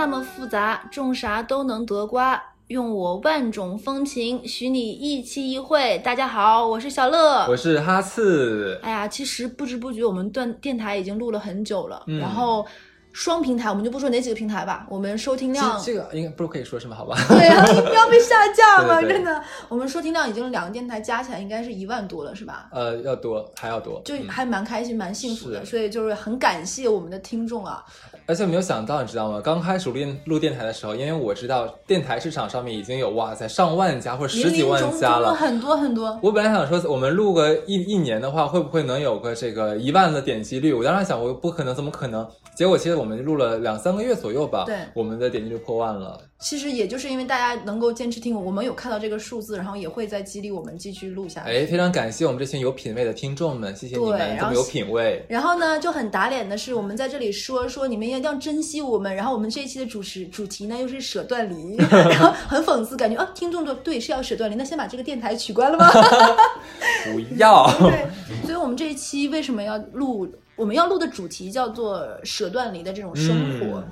[0.00, 2.40] 那么复杂，种啥都能得瓜。
[2.68, 5.98] 用我万种风情，许你一期一会。
[6.04, 8.78] 大家好，我是小乐，我是哈次。
[8.80, 12.64] 哎呀，其实不知不觉我们断电台已经录了很久了，嗯然后
[13.10, 16.94] 双平台我们就不说哪几个平台吧，我们收听量这这个应该不是可以说什么？
[16.94, 19.42] 好吧，对啊，你不要被下架嘛，对对真的。
[19.68, 22.68] 我们收听量已经两个电台加起来应该是一万多了，是吧？
[22.70, 27.84] 呃，要多还要多，就嗯还蛮开心、蛮幸福的，所以就是很感谢我们的听众啊。
[28.28, 29.40] 而且没有想到，你知道吗？
[29.42, 35.32] 刚开始录电录电台的时候，因为我知道电台市场上面已经有哇塞上万家或者十几万家了。
[35.32, 36.18] 很多很多。
[36.22, 40.74] 我本来想说，我们录个一一年的话，会不会能有个这个一万的点击率？
[40.74, 42.28] 我当时想，我不可能，怎么可能？
[42.54, 46.20] 结果其实我们录了两三个月左右吧，对我们的点击率破万了。
[46.40, 51.50] 其实也就是因为大家能够坚持听我，我们有看到这个数字，然后也会在激励我们继续录下去。
[51.50, 55.24] 哎，非常感谢我们这群有品位的听众们，谢谢你们有品位。
[55.28, 59.12] 然后呢，就很打脸的是，我们在这里说说你们一定要珍惜我们。
[59.16, 65.90] 然后我们这一期的主持主题呢，又是舍断离， 然后很讽刺，感觉啊，听众说对是要舍断离，那先把这个电台取关了吗？
[67.12, 68.06] 不要，对，
[68.44, 70.32] 所以我们这一期为什么要录？
[70.54, 73.80] 我们要录的主题叫做舍断离的这种生活。
[73.80, 73.88] 嗯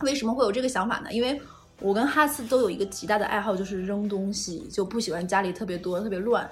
[0.00, 1.12] 为什么会有这个想法呢？
[1.12, 1.40] 因为
[1.82, 6.48] 我跟哈斯都有一个极大的爱好，就是扔东西，就不喜欢家里特别多、特别乱。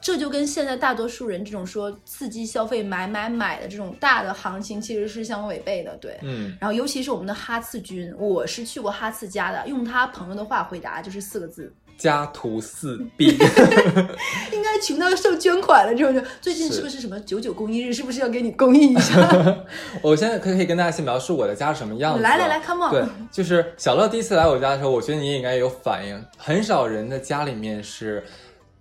[0.00, 6.18] 这就跟现在大多数人这种说刺激消费、买买买的这种大的行情其实是相违背的，对。
[6.22, 13.26] 嗯，然后尤其是我们的哈次君，我是去过哈次家的，用他朋友的话回答就是四个字：家徒四壁。
[14.52, 15.94] 应该穷到受捐款了。
[15.94, 17.92] 这种就最近是是不是什么九九公益日？
[17.92, 19.56] 是不是要给你公益一下？
[20.02, 22.22] 我现在可以可以跟大家先描述我的家是什么样子。
[22.22, 22.90] 来来来，come on。
[22.90, 26.24] 对，就是小乐第一次来我家的时候，我觉得你也应该有反应。
[26.36, 28.22] 很少人的家里面是，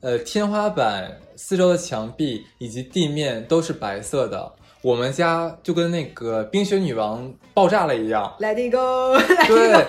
[0.01, 4.51] 呃，天花板、四周的墙壁以及地面都是白色的。
[4.81, 9.15] 我们家就跟那个冰雪女王爆炸了一样， Let it go。
[9.47, 9.85] 对，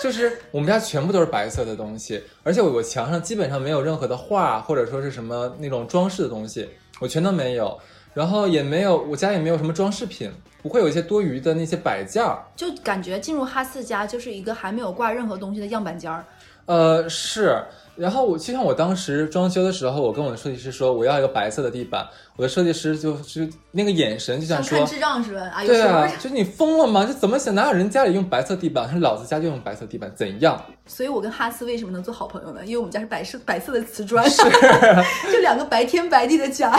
[0.00, 6.68] 就是我们家全部都是白色的东西，而且我我墙上基本上没有任何的画或者说是什么那种装饰的东西，
[7.00, 7.78] 我全都没有。
[8.12, 12.42] 然后也没有，我家也没有什么装饰品，不会有一些多余的那些摆件儿。
[12.56, 16.24] 就感觉进入哈斯家就是一个还没有挂任何东西的样板间儿。
[16.66, 17.62] 呃，是。
[18.00, 22.06] 然后我就像我当时装修的时候，我跟我的设计师说我要一个白色的地板，
[22.36, 25.62] 我的设计师就是那个眼神就像说智障是吧啊！
[25.62, 27.04] 有对啊，就是你疯了吗？
[27.04, 27.54] 就怎么想？
[27.54, 28.98] 哪有人家里用白色地板？
[29.00, 30.58] 老子家就用白色地板，怎样？
[30.86, 32.60] 所以我跟哈斯为什么能做好朋友呢？
[32.64, 34.42] 因为我们家是白色白色的瓷砖，是
[35.30, 36.70] 就两个白天白地的家。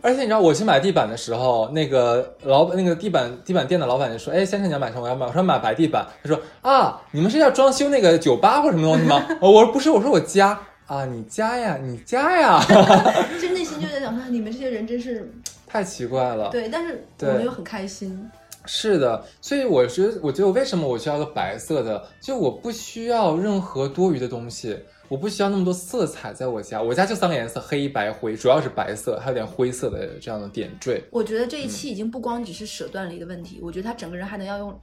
[0.00, 5.02] 而且你知道，我去买地板的时候，那个老板，那个地板地板店的老板就说：“哎，先生你要买什么？
[5.02, 6.06] 我要买。”我说买白地板。
[6.22, 12.64] 他说：“啊，你们是要装修那个酒吧或者什么东西吗？”哦我说不是，我说我家啊，你家呀，你家呀，
[13.40, 15.30] 就内心就在想说，你们这些人真是
[15.66, 16.48] 太奇怪了。
[16.50, 18.28] 对，但是我们又很开心。
[18.64, 22.02] 是的，所以我觉得，我觉得为什么我需要个白色的？
[22.22, 24.78] 就我不需要任何多余的东西，
[25.08, 26.80] 我不需要那么多色彩在我家。
[26.80, 31.04] 我家就三个颜色，黑白灰，主要是白色，还有点灰色的这样的点缀。
[31.10, 34.80] 我觉得这一期已经不光只是舍断离的问题，我觉得他整个人还能要用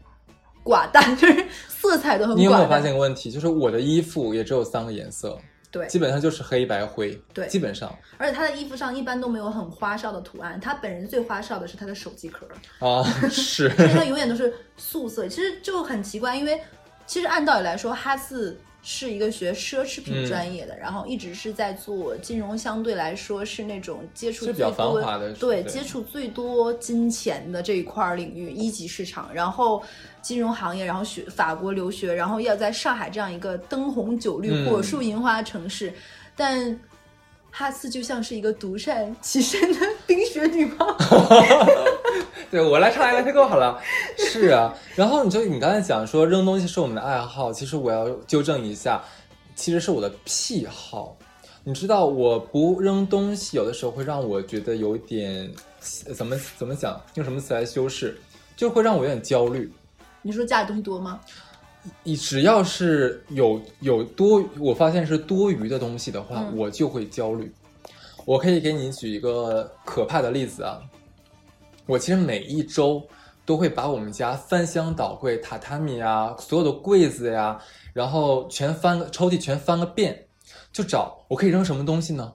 [0.63, 2.37] 寡淡，就是色彩都很寡淡。
[2.37, 3.31] 你有没有发现一个问题？
[3.31, 5.37] 就是我的衣服也只有三个颜色，
[5.75, 12.47] 对，基本上就是黑白灰，对基本上而且他的衣服上一般都没有很花哨的图案，他本人最花哨的是他的手机壳。
[12.79, 16.57] 啊，是 因为它永远都是素色，其实就很奇怪，因为
[17.05, 20.29] 其实按道理来说，哈斯是一个学奢侈品嗯。
[20.29, 25.71] 专业的，然后一直是在做金融，相对来说是那种接触最是比较繁多华的对对。
[25.71, 29.83] 接触最多金钱的这一块儿领域，一级市场，然后
[30.21, 34.69] 金融行业，然后学法国留学，然后要在上海这样一个灯红酒绿、嗯。
[34.69, 35.91] 火树银花的城市，
[36.35, 36.79] 但。
[37.57, 40.97] 哈斯就像是一个独善其身的冰雪女王，
[42.51, 43.79] 对我来唱 LTGO 好了。
[44.17, 49.01] 是啊，然后你就你刚才讲说扔东西是我们的爱好，其实我要纠正一下，
[49.55, 51.15] 其实是我的癖好。
[51.63, 55.49] 你知道，我不扔东西，有的时候会让我觉得有点
[56.07, 58.19] 呃怎么怎么讲，用什么词来修饰，
[58.57, 59.71] 就会让我有点焦虑。
[60.21, 61.21] 你说家里东西多吗？
[62.03, 67.51] 你只要是有有多，我发现是多余的东西的话，嗯我就会焦虑。
[68.25, 70.81] 我可以给你举一个可怕的例子啊，
[71.85, 73.01] 我其实每一周
[73.45, 77.59] 都会把我们家翻箱倒柜、榻榻米啊，所有的柜子呀，
[77.93, 80.25] 然后全翻个抽屉全翻个遍，
[80.73, 82.33] 就找我可以扔什么东西呢？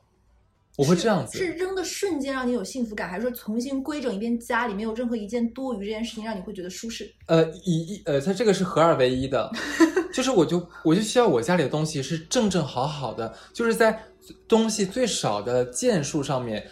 [0.80, 1.36] 我会这样子。
[1.36, 7.12] 是扔的瞬间让你有幸福感，还是说重新规整一遍家里没有任何一件多余这件事情让你会觉得舒适？
[7.26, 9.50] 呃，一一呃，它这个是合二为一的，
[10.12, 14.02] 就是我就我就需要我家里的东西是正正好好的，就是在
[14.48, 16.66] 东西最少的件数上面，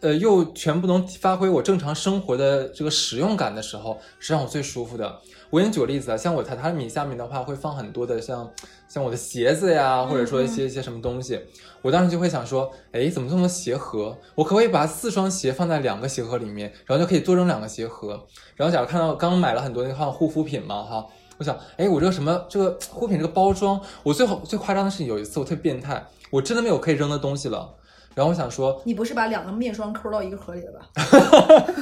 [0.00, 5.20] 呃，又全部能发挥我正常生活的这个使用感的时候，是让我最舒服的。
[5.50, 8.48] 我给你举个例子啊，像我榻榻米下面的话，会放很多的像
[8.88, 11.40] 像我的鞋子呀，或者说一些一些什么东西。
[11.82, 14.16] 我当时就会想说，哎，怎么这么多鞋盒？
[14.34, 18.26] 我可不可以把四双鞋放在两个鞋盒里面，然后就可以多扔两个鞋盒？
[18.54, 21.06] 然后假如看到刚买了很多那个护肤品嘛，哈，
[21.36, 27.74] 我想，哎，我这个什么这个护肤品这个包装，我最好最夸张的是有一次我特别变态，我真的没有可以扔的东西了。
[28.20, 31.72] 然后我想说，你不是把两个面霜抠到一个盒里了吧？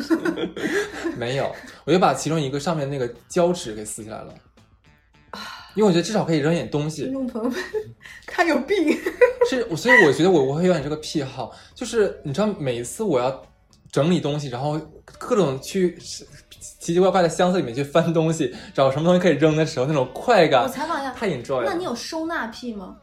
[1.18, 1.52] 没有，
[1.84, 4.32] 我就把其中一个上面那个胶纸给撕下来了，
[5.74, 7.12] 因为我觉得至少可以扔点东西听。
[7.12, 7.58] 众朋友们，
[8.24, 8.96] 他有病。
[9.50, 13.42] 是，所以我觉得我我会有点这个癖好，就是你知道，每一次我要
[13.90, 14.80] 整理东西，然后
[15.18, 16.24] 各种去奇
[16.94, 21.64] 奇怪怪的箱子里面去翻东西，找什么东西可以扔的时候，那种快感我采访一下，太 enjoy 了。
[21.66, 22.96] 那你有收纳癖吗？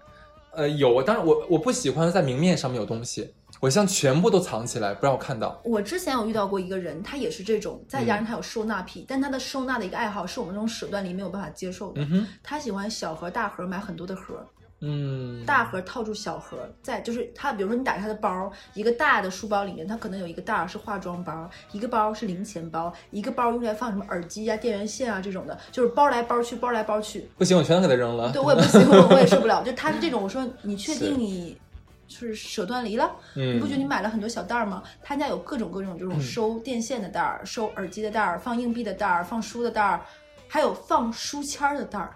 [0.56, 5.62] 呃有，当然我我不喜欢在明面上面有东西，我希望全部都藏起来，不让我看到。
[5.64, 12.02] 我之前有遇到过一个人，他也是这种，再加上他有收纳癖，但他的收纳的一个爱好是我们这种手段里没有办法接受的。
[12.02, 14.46] 嗯，他喜欢小盒、大盒，买很多的盒，
[14.88, 27.28] 嗯，大盒套住小盒，再就是他，比如说你打开他的包，一个大的书包里面，它可能有一个袋儿是化妆包，一个包是零钱包，一个包用来放什么耳机啊、电源线啊这种的，就是包来包去，包来包去。
[27.38, 28.32] 不行，我全都给它扔了。
[28.32, 29.64] 对我也不行，我我也受不了。
[29.64, 31.58] 就他是这种，我说你确定你
[32.08, 33.10] 是舍断离了？
[33.34, 34.84] 你不觉得嗯，你买了很多小袋儿吗？
[35.02, 40.02] 他家有各种各种这种收电线的袋儿、收耳机的袋儿、放硬币的袋儿、放书的袋儿，
[40.48, 42.16] 还有放书签儿的袋儿。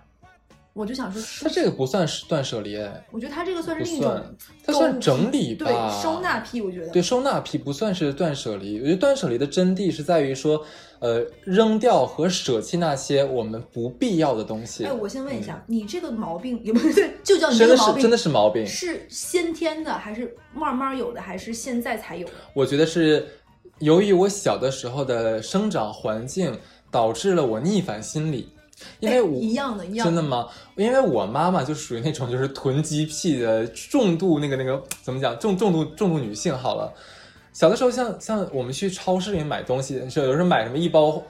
[0.73, 4.35] 我就想说书它，这个不算是断舍离，哎，我觉得他这个算是另一种算，
[4.65, 6.89] 它算整理吧，对收纳癖，我觉得。
[6.89, 10.63] 对收纳癖不算是断舍离，我觉得断舍离的真谛是在于说，
[10.99, 14.85] 呃，扔掉和舍弃那些我们不必要的东西。
[14.85, 22.33] 哎，我先问一下，你这个毛病也不对，就叫你这个毛病，真的是毛病，是先天的，还是慢慢有的，还是现在才有的？
[22.53, 23.27] 我觉得是
[23.79, 26.57] 由于我小的时候的生长环境
[26.91, 28.49] 导致了我逆反心理，
[28.99, 30.11] 因为一样的，一样的。
[30.11, 30.47] 真的吗？
[30.75, 36.57] 因为我妈妈就属于那种就是囤积癖的重度那个那个怎么讲重重度重度女性。
[36.57, 36.93] 好了，
[37.53, 41.21] 小的时候像像我们去超市里面买东西，是有时候买什么一包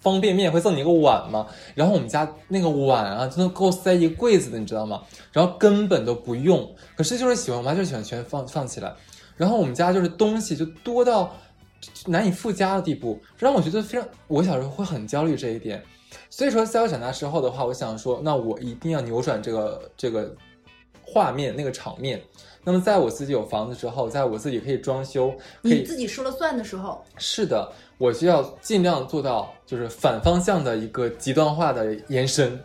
[0.00, 5.02] 方便面会赠你一个碗嘛，然后我们家那个碗啊，真的够塞一柜子的，你知道吗？
[5.32, 8.92] 然后根本都不用，可是就是喜欢，我妈就喜欢全放放起来，
[9.36, 11.34] 然后我们家就是东西就多到
[12.06, 15.82] 难以附加的地步，让我觉得非常，我小时候会很焦虑这一点。
[16.30, 20.34] 所以说，在我长大之后的话，我想说，那我一定要扭转这个这个
[21.02, 22.20] 画面，那个场面。
[22.66, 25.30] 那么，在我自己有房子之后，在我自己可以装修，
[25.62, 32.58] 可你以自己说了算的时候，是的，我就要尽量做到就是反方向的一个极端化的延伸。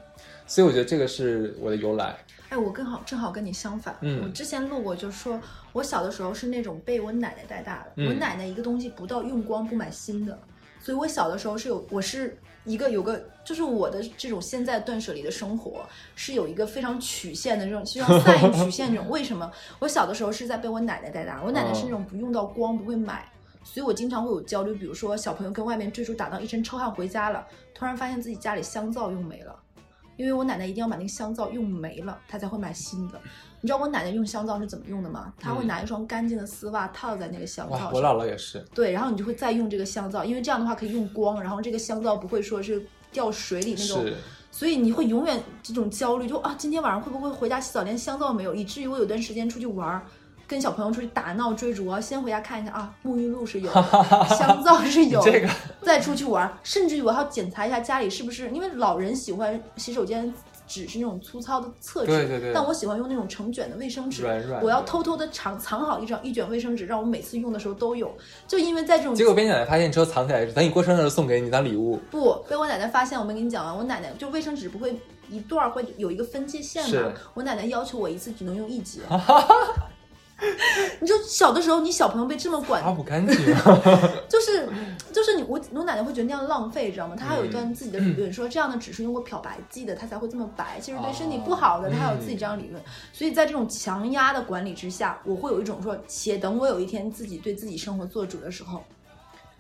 [0.48, 2.16] 所以我觉得这个是我的由来。
[2.48, 3.96] 哎，我更好，正好跟你相反。
[4.02, 5.40] 嗯我之前录过，就是说
[5.74, 7.92] 我小的时候是那种被我奶奶带大的。
[7.98, 10.40] 嗯我奶奶一个东西不到用光不买新的，
[10.82, 12.36] 所以我小的时候是有，我是
[12.70, 15.84] 一个有个，就是我的这种现在断舍离的生活
[16.16, 19.10] 是有一个非常曲线的这种，就像赛因曲线这种。
[19.10, 19.52] 为什么？
[19.80, 23.28] 我小的时候是在被我奶奶带大，我奶奶是那种不用到光不会买。
[23.62, 29.54] 所以我经常会有焦虑，比如说小朋友跟外面追逐打到一身臭汗回家了，突然发现自己家里香皂用没了，
[30.20, 33.18] 因为我奶奶一定要把那个香皂用没了，她才会买新的。
[33.62, 35.34] 你知道我奶奶用香皂是怎么用的吗？
[35.40, 44.06] 她会嗯拿一双干净的丝袜套在那个香皂，上，我姥姥也是，对，然后你就会再用这个香皂，因为这样的话可以用光，然后这个香皂不会说是掉水里那种，
[44.52, 50.06] 所以你会永远这种焦虑，就啊今天晚上会不会回家洗澡连香皂没有，以至于我有段时间出去玩儿。
[50.50, 53.84] 跟小朋友出去打闹追逐，啊先回家看一下啊，沐浴露是有的，
[54.36, 55.48] 香皂是有的，这个
[55.84, 60.34] 再出去玩儿，甚至于我还要检查一下家里是不是，因为老人喜欢洗手间
[60.66, 68.12] 纸是那种粗糙的厕纸，对对对但我喜欢用那种成卷的卫生纸，软软我要偷偷的藏藏好一张一卷卫生纸，让我每次用的时候都有。
[68.48, 72.00] 就因为在这种结果被你奶奶发现之后藏起来，等你过生日的时候送给你当礼物。
[72.10, 79.02] 不被我奶奶发现，我没跟你讲完，我奶奶就卫生纸不会一段儿会有一个分界线是嘛，我奶奶要求我一次只能用一节。
[81.02, 83.82] 你就小的时候，你小朋友被这么管擦不干净啊，
[84.30, 84.68] 就是
[85.12, 87.16] 就是你我我奶奶会觉得那样浪费，知道吗？
[87.16, 92.82] 她还有一嗯段自己的理论，说这样的只是用过漂白剂的，它才会这么白，其实对身体不好的，哦她还有自己这样理论。
[93.12, 98.84] 所以在这种强压的管理之下，我会有一种说，且等我有一天自己对自己生活做主的时候，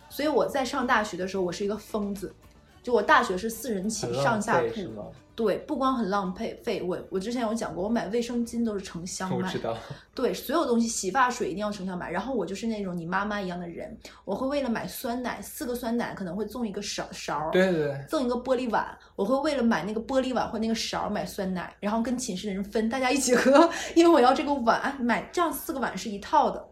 [0.09, 2.33] 所以我在上大学的时候，我是一个疯子。
[2.81, 5.13] 就我大学是四人寝上下铺？
[5.39, 9.73] 对，不光很浪费费，我我之前有讲过，我买卫生巾都是成箱买我知，道，
[10.13, 12.11] 对，所有东西，洗发水一定要成箱买。
[12.11, 18.85] 然后我就是那种你妈妈一样的人，我会为了买酸奶，四个酸奶可能会赠一个勺勺，对对对，赠一个玻璃碗。
[19.15, 26.68] 我会为了买那个玻璃碗或那个勺买酸奶，然后跟寝室的人分，大家一起喝， 因为我要这个碗，买这样四个碗是一套的。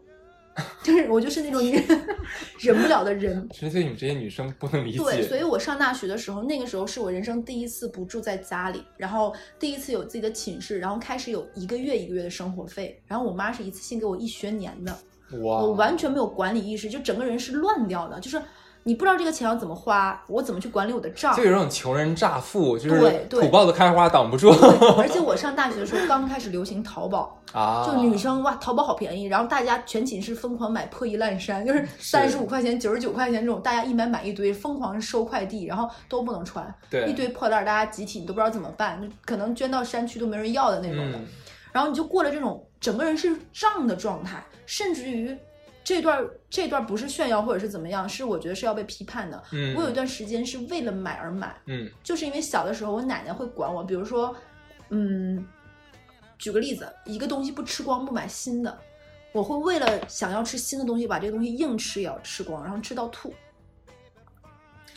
[0.83, 1.61] 就是我就是那种
[2.59, 3.47] 忍不了的人。
[3.53, 4.97] 其实对你们这些女生不能理解。
[4.97, 14.97] 对，所以我上大学的时候，那个时候是我人生第一次不住在家里，然后第一次有自己的寝室，然后开始有一个月一个月的生活费，然后我妈是一次性给我一学年的，
[15.31, 18.41] 我完全没有管理意识，就整个人是乱掉的，就是。
[18.87, 21.35] 你不知道这个钱要怎么花，我怎么去管理我的账？
[21.35, 24.49] 就有种穷人乍富，就是土包子开花挡不住。
[24.97, 41.19] 而且我上大学的时候刚开始流行淘宝啊，就女生哇，淘宝好便宜，然后大家全寝室疯狂买破衣烂衫，就是 三十五块钱、九十九块钱这种，大家一买买一堆，疯狂收快递，然后都不能穿，对，一堆破烂，大家集体你都不知道怎么办，可能捐到山区都没人要的那种的。
[41.73, 45.37] 然后你就过了这种整个人是胀的状态，甚至于。
[45.87, 49.41] 这段这段不是炫耀或者是怎么样，是我觉得是要被批判的。
[49.53, 51.55] 嗯，我有一段时间是为了买而买。
[51.65, 54.35] 嗯，就是因为小的时候我奶奶会管我，比如说，
[54.89, 55.47] 嗯，
[56.37, 58.77] 举个例子，一个东西不吃光不买新的，
[59.31, 63.33] 我会为了想要吃新的东西，把这个东西硬吃也要吃光，然后吃到吐。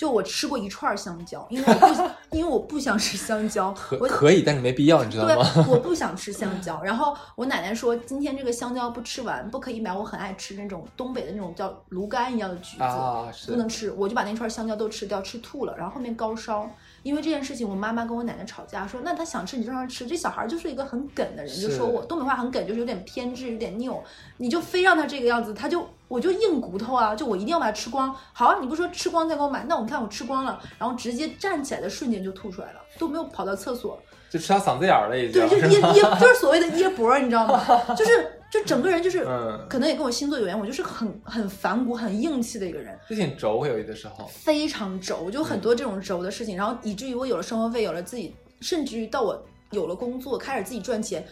[0.00, 1.86] 就我吃过一串香蕉，因为我不
[2.34, 5.46] 因为我不想吃香蕉，可可以，但是没必要，你知道吗？
[5.54, 6.80] 对，我不想吃香蕉。
[6.82, 9.92] 然后我奶奶说，今天这个香蕉不吃完，不可以买。
[9.92, 13.92] 我很爱吃那种东北的那种叫芦柑一样的橘子，不能吃。
[13.92, 15.76] 我就把那串香蕉都吃掉，吃吐了。
[15.76, 16.66] 然后后面高烧，
[17.02, 20.06] 因为这件事情，我妈妈跟我奶奶吵架，说那她想吃你就让她吃。
[20.06, 24.02] 这小孩就是一个很梗的人，就说我东北话很梗，就是有点偏执，有点拗。
[24.38, 25.86] 你就非让他这个样子，他就。
[26.10, 28.12] 我就硬骨头啊，就我一定要把它吃光。
[28.32, 33.96] 好，你不说吃光再给我买，那我看我吃光了，然后直接站起来的瞬间就吐出来了，都没有跑到厕所，
[34.28, 35.48] 就吃到嗓子眼儿了已经。
[35.48, 37.64] 对，就噎噎，就是所谓的噎脖，你知道吗？
[37.94, 39.24] 就是 就整个人就是，
[39.68, 49.40] 可能也跟我星座有缘，我就是很很反骨、很硬气的一个人，就挺轴，有的时候非常轴，就很多这种轴的事情，然后以至于我有了生活费，有了自己，甚至于到我
[49.70, 51.24] 有了工作，开始自己赚钱。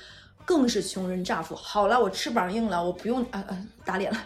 [0.49, 1.55] 更是穷人乍富。
[1.55, 4.19] 好了，我翅膀硬了，我不用啊啊打脸了，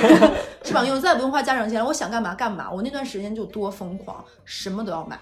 [0.64, 1.86] 翅膀硬，再也不用花家长钱了。
[1.86, 2.70] 我想干嘛干嘛。
[2.70, 5.20] 我那段时间就多疯狂，什么都要买，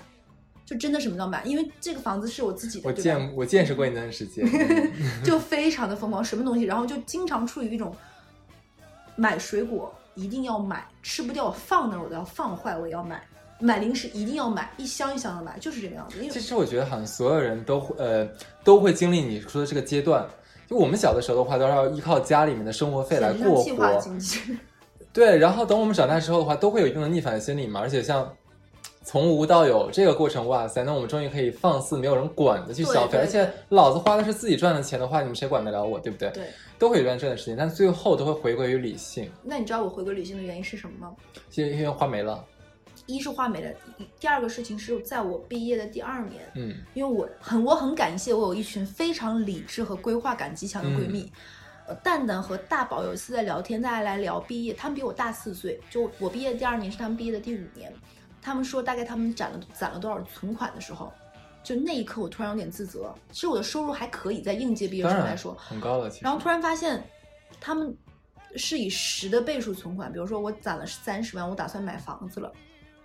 [0.64, 2.88] 就真的什么都要买，因为这个房子是我自己的。
[2.88, 4.48] 我见我见识过你那段时间，
[5.24, 7.92] 就非常的疯狂，什么东西，然后就经常处于一种
[9.16, 13.20] 买水果一定要买，吃不掉放那儿我都要放坏，我也要买。
[13.58, 16.18] 买零食一定要买一箱一箱的买，就是这个样子。
[16.30, 18.28] 其实我觉得好像所有人都会呃
[18.62, 20.26] 都会经历你说的这个阶段。
[20.68, 24.02] 就我们小的时候的话，都是要依靠家里面的生活费来过活。
[25.12, 27.78] 对，然后等我们长大之后的话，都会有一定的逆反心理嘛。
[27.80, 28.30] 而且像
[29.04, 36.28] 从无到有这个过程，哇塞，那我们终于可以放肆没有人管的去消费，而且老子花的是自己赚的钱的话，你们谁管得了我，对不对？
[36.30, 36.44] 对，
[36.80, 39.30] 都会有一段这段时间，但最后都会回归于理性。
[39.44, 41.14] 那你知道我回归理性的原因是什么吗？
[41.54, 42.44] 因为因为花没了。
[43.06, 43.75] 一是画美的，
[44.18, 51.30] 第二个事情是在我毕业的第二年，嗯，因为我很我很感谢我有一群非常理智和规划感极强的闺蜜，
[51.86, 57.92] 呃，蛋蛋和大宝有一次在聊天，大家来聊毕业，他们比我大四岁，就我毕业的第二年是他们毕业的第五年，
[58.42, 61.12] 他们说大概他们攒了攒了多少存款的时候，
[61.62, 67.04] 就那一刻我突然有点自责，其实我的收入还可以，在应届毕业生来说很高了，然后突然发现
[67.60, 67.96] 他们
[68.56, 72.52] 是以十的倍数存款，比如说我攒了三十万，我打算买房子了。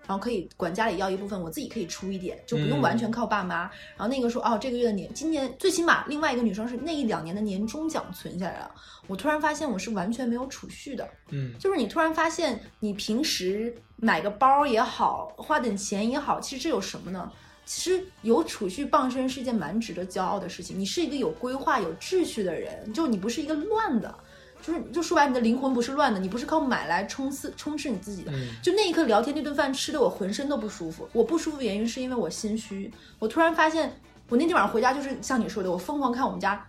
[0.07, 3.69] 然后可以管家里要一部分，我自己可以出一点，就不用完全靠爸妈。
[3.95, 8.71] 然后那个说，哦，这个月的年，今年最起码另外一个女生是那一两年的年终奖存下来了。
[9.07, 17.31] 我突然发现我是完全没有储蓄的，嗯，就是你突然发现你平时买个包也好，花点钱也好，其实这有什么呢？
[17.63, 20.77] 其实有储蓄傍身是一件蛮值得骄傲的事情。
[20.77, 24.13] 你是一个有规划、有秩序的人，就你不是一个乱的。
[24.61, 28.31] 就是，就说白，你的灵魂不是乱的，你不是靠买来充刺充斥你自己的。
[28.61, 31.07] 就那一刻聊天，那顿饭吃的我浑身都不舒服。
[31.13, 32.91] 我不舒服原因是因为我心虚。
[33.19, 33.99] 我突然发现，
[34.29, 36.65] 我那天晚上回家就是像你说的，我疯狂看我们家，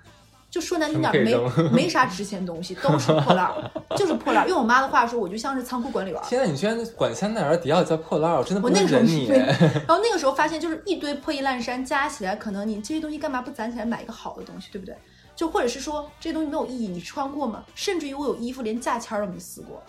[0.51, 1.37] 就说难听点，没
[1.71, 3.51] 没啥值钱东西，都是破烂，
[3.97, 4.49] 就是破烂。
[4.49, 6.21] 用我妈的话说，我就像是仓库管理员。
[6.23, 9.27] 天呐，你居然管香奈儿、迪奥叫破烂，我真的我那个时候你。
[9.29, 14.97] 然后那个时候发现，就是一堆破衣烂衫加起来，可能你这些东西干嘛不攒起来买一个好的东西，对不对？
[15.35, 17.65] 就或者是说这些东西没有意义，你穿过吗？
[17.75, 19.83] 甚至于我有衣服连价签都没撕过，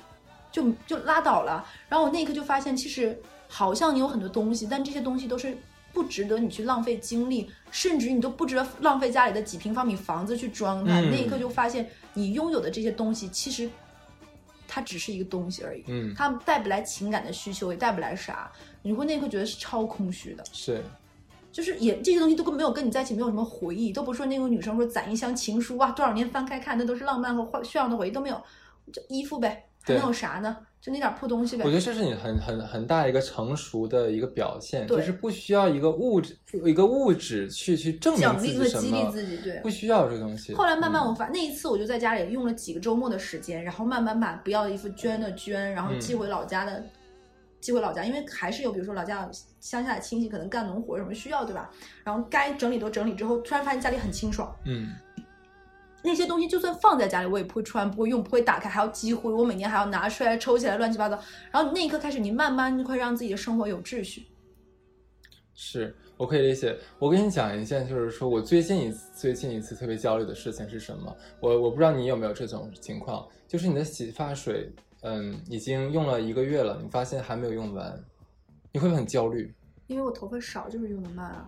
[0.52, 1.66] 就就拉倒了。
[1.90, 5.58] 然后我那一刻就发现，其实好像你有很多东西，但这些东西都是
[5.92, 11.00] 不值得你去浪费精力，甚至于你都不值得浪费家里的几平方米房子去装它。
[11.02, 13.70] 那一刻就发现，你拥有的这些东西其实
[14.68, 18.52] 它只是一个东西而已，嗯，它带不来情感的需求，也带不来啥。
[18.82, 20.84] 你会那一刻觉得是超空虚的，是。
[21.54, 28.42] 就是也这些东西都跟没有跟你在一起没有什么回忆，都不是说那个女生说攒一箱情书哇，多少年翻开看那都是浪漫和炫耀的回忆都没有，
[28.92, 30.58] 就衣服呗，还能有啥呢？
[30.82, 31.76] 就那点破东西呗我觉。
[31.76, 39.70] 得这是你很很很大一个成熟的一个表现，对就是不需要一个物质一个物质去去证明自奖励和激励自己，对不。
[39.70, 40.54] 需要这个东西。
[40.54, 46.84] 后来慢慢嗯我发，那一次我就在家里用了几个周末的时间，然后慢慢把不要的衣服捐的捐，然后嗯寄回老家的、
[47.62, 49.30] 寄回老家，因为还是有比如说老家有
[49.64, 51.72] 乡下的亲戚可能干农活什么需要，对吧？
[52.04, 54.90] 然后该整理都整理之后，突然发现家里很清爽，嗯，
[56.04, 61.18] 那些东西就算放在家里，我也不会穿，不会用，不会打开，还要积灰，我每年还要拿出来抽起来，乱七八糟。
[61.50, 64.28] 然后那一刻开始，你慢慢就会让自己的生活有秩序。
[65.56, 66.78] 是我可以理解。
[67.00, 71.16] 我跟你讲一件，就是说我最近一次最近一次特别焦虑的事情是什么？
[71.40, 74.70] 我我不知道你有没有这种情况，就是你的洗发水，
[75.04, 78.04] 嗯，已经用了一个月了，你发现还没有用完，
[78.74, 79.54] 你会不会很焦虑？
[79.86, 81.48] 因为我头发少，就是用的慢啊。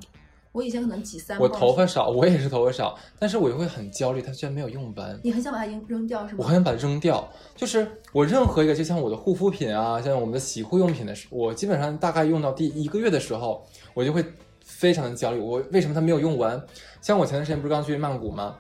[0.52, 5.20] 我以前可能挤三我头发少，我也是头发少，但是我就会很焦虑，它居然没有用完。
[5.24, 6.38] 你很想把它扔扔掉是吗？
[6.38, 7.28] 我很想把它扔掉。
[7.56, 13.66] 就是我任何一个，就像我的护肤品啊，像我们的洗护用品的时，我基本上大概用到第一个月的时候，
[13.96, 14.24] 我就会
[14.64, 15.40] 非常的焦虑。
[15.40, 16.64] 我为什么它没有用完？
[17.02, 18.56] 像我前段时间不是刚去曼谷吗？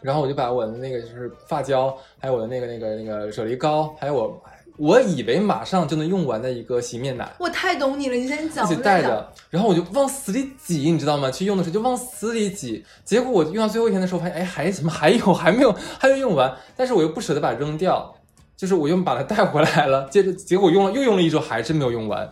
[0.00, 4.42] 然后我就把我的那个就是发胶，还有我的那个那个那个啫喱膏，还有我
[4.82, 8.66] 我以为马上就能用完的一个洗面奶，我太懂你了，你先讲。
[8.66, 11.30] 一起带着，然后我就往死里挤，你知道吗？
[11.30, 18.12] 去用的时候就往死里挤，结果我用到最后一天的时候，发现哎，还怎么还有还没有还没有用完，但是我又不舍得把它扔掉，
[18.56, 22.28] 就是我又把它带回来了，接着结果用了又用了一周，还是没有用完，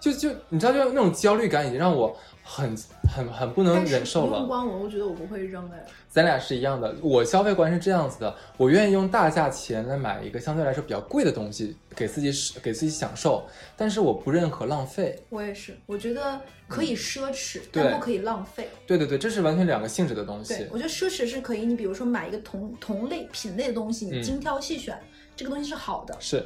[0.00, 2.76] 就就你知道，就那种焦虑感已经让我很
[3.14, 4.32] 很很不能忍受了。
[4.32, 5.84] 不用光我，我觉得我不会扔哎。
[6.08, 13.46] 咱俩是一样的，我消费观是这样子的，我愿意用大价钱来买一个相对来说比较贵的东西，给自己使给自己享受，
[13.76, 15.18] 但是我不认可浪费。
[15.30, 18.68] 我也是，我觉得可以奢侈，嗯但不可以浪费。
[18.86, 20.68] 对对对，这是完全两个性质的东西对，。
[20.70, 24.98] 我觉得奢侈是可以，你比如说买一个同同类品类的东西，嗯你精挑细选，
[25.34, 26.14] 这个东西是好的。
[26.20, 26.44] 是，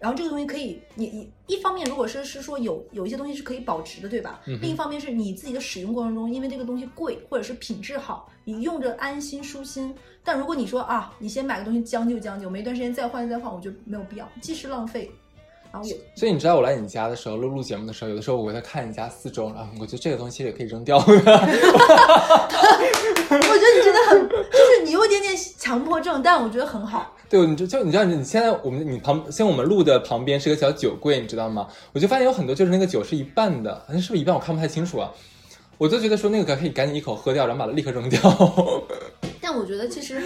[0.00, 4.40] 然后这个东西可以，你你一方面如果是是说有有一些东西是可以保值的，对吧？
[4.46, 9.94] 嗯另一方面是你自己的使用过程中，因为这个东西贵或者是品质好，你用着安心舒心。
[10.24, 15.10] 但如果你说啊，你先买个东西将就将就，没一段时间再换再换，我觉得没有必要，既是浪费，
[15.72, 20.98] 然后也所以你知道我来你家的时候录录节目的时候，有的时候我会在看你家四周啊，我觉得这个东西也可以扔掉。
[20.98, 21.02] 我
[23.38, 27.10] 觉得你真的很，就是你有一点点强迫症，但我觉得很好。
[27.26, 31.66] 对，你就就你知道你现在我们你旁现在我们录的旁边是个小酒柜，你知道吗？
[31.94, 34.34] 我就发现有很多就是那个酒是一半的，好像是不是一半？
[34.34, 35.10] 我看不太清楚啊。
[35.78, 38.20] 我就觉得说那个可以赶紧一口喝掉，然后把它立刻扔掉。
[39.40, 40.22] 但我觉得其实，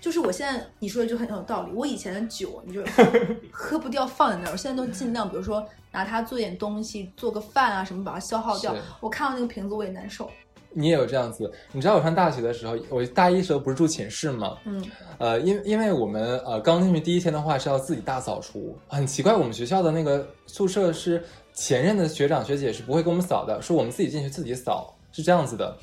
[0.00, 1.72] 就是我现在你说的就很有道理。
[1.74, 3.06] 我以前的酒，你就喝
[3.50, 8.74] 喝不掉放在那儿，我现在都尽量，比如说拿它做点东西，做个饭啊什么，把它消耗掉。
[9.00, 10.30] 我看到那个瓶子我也难受。
[10.74, 11.50] 你也有这样子？
[11.72, 14.56] 你知道我上大学的时候，我大一时候不是住寝室吗？
[14.64, 14.84] 嗯，
[15.18, 25.76] 呃，因因为我们呃刚进去第一天的话是要自己大扫除，很奇怪，我们学校的那个宿舍是前任的学长学姐是不会给我们扫的，是我们自己进去自己扫，是这样子的。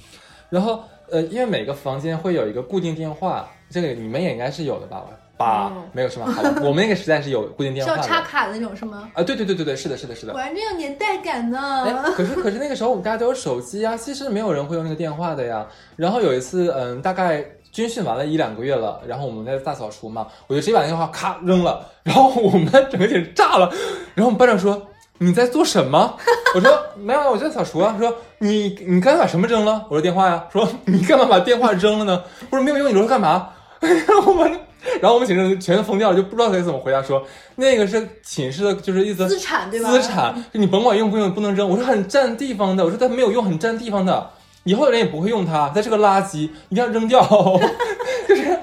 [0.50, 5.06] 然后呃，因为每个房间会有一个固定电话，这个你们也应该是有的吧？
[5.40, 6.26] 吧，嗯没有是吧，
[6.62, 8.06] 我们那个时代是有固定电话是要。
[8.06, 9.10] 插卡的那种是吗？
[9.16, 10.34] 啊，对对对对对，是的，是的，是的。
[10.34, 12.12] 果然真有年代感哎，呢。
[12.14, 15.66] 可是可是那个时候我们大家都有手机啊，其实没有人会用那个电话的呀。
[15.96, 23.70] 然后有一次，嗯，大概军训完了一两个月了，然后我们在大扫除嘛，我就直接把那电话咔扔了，然后我们整个寝室炸了。
[24.16, 24.82] 然后我们班长说
[25.20, 26.18] ：“你在做什么？”
[26.56, 32.22] 我说：“没有，我就在扫除啊。”他说：“你你刚才把什么扔了？”我说：“电话呀。”说：“你干嘛把电话扔了呢？”
[32.52, 33.50] 我说：“没有用，你扔它干嘛？”
[33.80, 34.60] 然后我们。
[35.02, 37.22] 然后我们寝室全都疯掉了，就不知道该怎么回答说，
[37.56, 39.92] 那个是寝室的，就是意思资产对吧？
[39.92, 41.70] 资产，就你甭管用不用，不能扔。
[41.70, 44.30] 我说很占地方的，我说它没有用，很占地方的，
[44.64, 47.22] 以后的人也不会用它，它是个垃圾，一定要扔掉。
[48.28, 48.58] 就是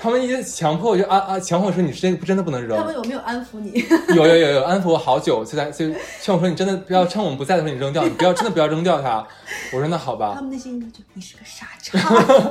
[0.00, 2.84] 他们一直强迫我就啊啊，强迫我说你这个真的不能扔他。
[2.84, 3.84] 们有没有安抚你？
[4.16, 5.88] 有有有有安抚我好久，就在就
[6.20, 9.24] 劝我说你真的不要趁我们不在的时候你扔掉，你不要真的不要扔掉它。
[9.72, 11.98] 我说那好吧他，们内心就你是个傻叉。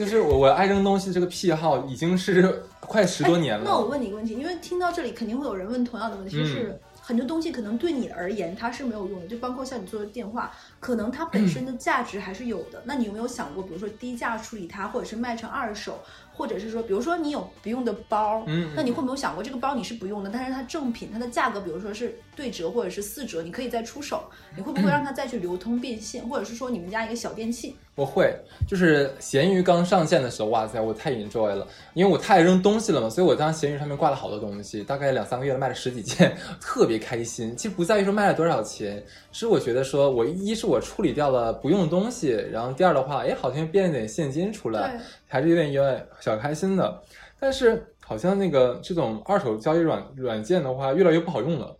[0.00, 3.84] 就是我我爱扔东西这个癖好已经是 快十多年哎那我。
[3.84, 12.82] 问你一个问题，因为听到这里肯定会有人问同样的问题，就是嗯很多东西可能对你而言它是没有用的，就包括像你做的电话，可能它本身的价值还是有的。
[12.84, 16.00] 那你有没有想过，比如说低价处理它，或者是卖成二手，
[16.32, 24.24] 或者是说，比如说你有不用的包，嗯那你会没有想过这个包你是不用的，但是它正品，它的价格比如说是对折或者是四折，你可以再出手，
[24.56, 28.34] 你会不会让它再去流通变现， 或者是说你们家一个小电器，我会，
[28.66, 37.54] 就是闲鱼刚上线的时候，哇塞，我太 enjoy 了，因为我太爱扔东西了嘛，所以我当时闲鱼上面挂了好多东西，大概两三个月了，卖了十几件， 特别开心。
[37.54, 47.02] 其实不在于说卖了多少钱，是我觉得说我一是我处理掉了不用的东西，然后第二的话，哎，好像变了点现金出来，还是有点有点小开心的。
[47.38, 51.76] 但是好像那个这种二手交易软软件的话，越来越不好用了，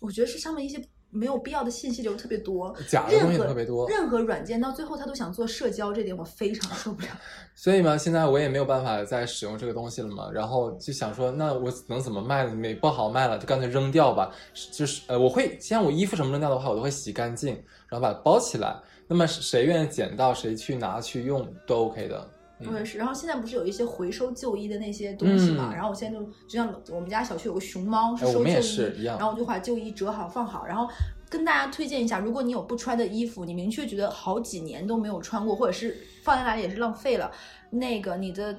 [0.00, 3.88] 我觉得是上面一些没有必要的信息流特别多，假的东西特别多。
[3.88, 7.08] 任何软件到最后他都想做社交，这点我非常受不了。
[7.54, 12.54] 所以嘛，现在我也没有办法再使用这个东西了嘛，然后就想说，那我能怎么卖呢？
[12.54, 14.30] 没不好卖了，就干脆扔掉吧。
[14.72, 17.54] 就是呃，我会像我衣服什么扔掉的话，我都会洗干净，
[17.88, 18.76] 然后把它包起来。
[19.08, 22.30] 那么谁愿意捡到，谁去拿去用都 OK 的。
[22.66, 22.98] 我也是。
[22.98, 25.70] 然后现在不是有一些回收旧衣的那些东西嘛？
[25.70, 30.88] 嗯然后我现在就就像我们家小区有个熊猫是收旧衣，是一样然后我就把旧衣折好放好，然后
[31.28, 37.30] 跟大家推荐一下，如果你有不穿的衣服，你明确觉得好几年都没有穿过，或者是放在那里也是浪费了，
[37.70, 38.58] 那个你的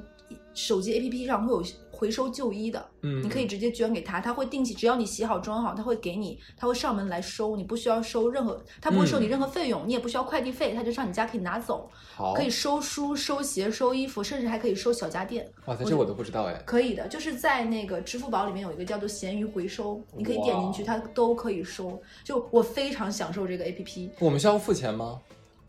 [0.54, 1.64] 手机 APP 上会有
[2.02, 15.48] 回收旧衣的，嗯，你可以直接捐给他，他会定期，只要你洗好装好，他会给你，他会上门来收，你不需要收任何，他不会收你任何费用，你也不需要快递费，他就上你家可以拿走，好，可以收书、收鞋、收衣服，甚至还可以收小家电。
[15.68, 16.60] 哇塞，这我都不知道哎。
[16.66, 22.02] 可以的，就是在那个支付宝里面有一个叫做闲鱼回收，你可以点进去，它都可以收。
[22.24, 25.20] 就我非常享受这个 A P P，我们需要付钱吗？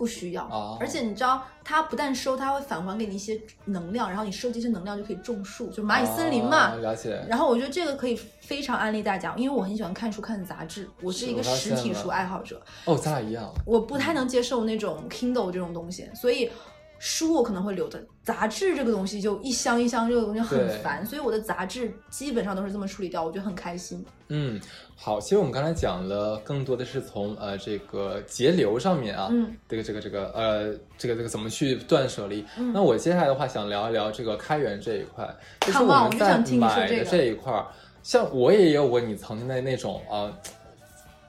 [0.02, 0.42] 不需要。
[0.46, 6.56] 啊而且你知道，它不但收，它会返还给你一些能量，然后你收集一些能量就可以种树，就蚂蚁森林嘛。
[6.56, 7.24] 啊了解。
[7.28, 12.60] 然后我觉得这个可以非常安利大家，因为我很喜欢看书、看杂志，我是一个实体书爱好者。
[12.84, 13.48] 哦，咱俩一样。
[13.64, 16.50] 我不太能接受那种 Kindle 这种东西，所以
[17.04, 18.00] 书我可能会留着。
[18.22, 24.06] 杂志这个东西就一箱一箱，这个东西很烦，所以我的杂志基本上都是这么处理掉，我觉得很开心。
[24.28, 24.60] 嗯，
[24.94, 32.44] 好，其实我们刚才讲了，更多的是从呃这个节流上面啊，嗯，这个这个这个呃这个这个怎么去断舍离。
[32.56, 35.28] 嗯那我接下来的话想聊一聊这个开源这一块，
[35.62, 37.66] 就是我们在买的这一块儿，
[38.04, 40.32] 像我也有过你曾经的那种啊。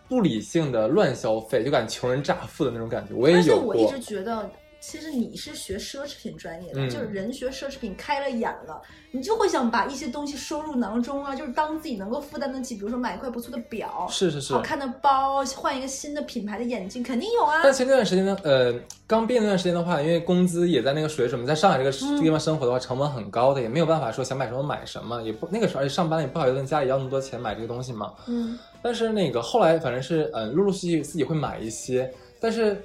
[0.09, 3.73] 不理性的乱消费，就感觉穷人乍富的那种感觉，我也有过。
[3.73, 4.47] 而且我一直觉得，
[4.86, 17.62] 其实你是学奢侈品专业的，嗯就是人学奢侈品开了眼了，你就会想把一些东西收入囊中啊，就是当自己能够负担得起，比如说买一块不错的表，是是是好，看的包，换一个新的品牌的眼镜，肯定有啊。
[17.63, 18.76] 但前那段时间呢，呃，
[19.08, 28.13] 刚毕业那段时间的话，因为工资也在那个水准，在上海这个嗯地方生活的话，成本很高的，也没有办法说想买什么买什么，也不那个时候而且上班也不好意思问家里要那么多钱买这个东西嘛。
[28.28, 32.84] 嗯，但是那个后来反正是嗯、呃陆陆续续自己会买一些，但是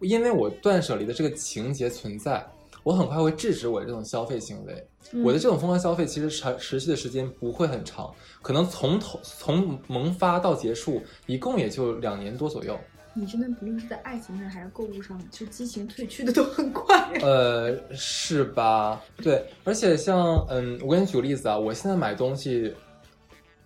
[0.00, 2.46] 因为我断舍离的这个情节存在，
[2.82, 4.74] 我很快会制止我的这种消费行为。
[5.12, 12.78] 嗯我的这种疯狂消费其实持持续的时间不会很长，可能从头从萌发到结束，一共也就两年多左右。
[13.12, 17.10] 你真的不论是在爱情上还是购物上，就激情褪去的都很快。
[17.22, 19.02] 呃，是吧？
[19.16, 22.72] 对，而且像嗯，我给你举个例子啊，我现在买东西，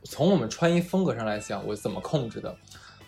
[0.05, 2.57] 从我们穿衣风格上来讲，我怎么控制的？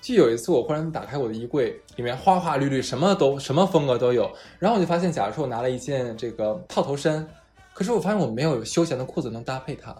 [0.06, 4.30] 就有一次，我忽然打开我的衣柜，里面花花绿绿，什么都什么风格都有。
[4.60, 7.26] 然后我就发现，假如说我拿了一件这个套头衫，
[7.74, 9.92] 可是我发现我没有休闲的裤子能搭配它。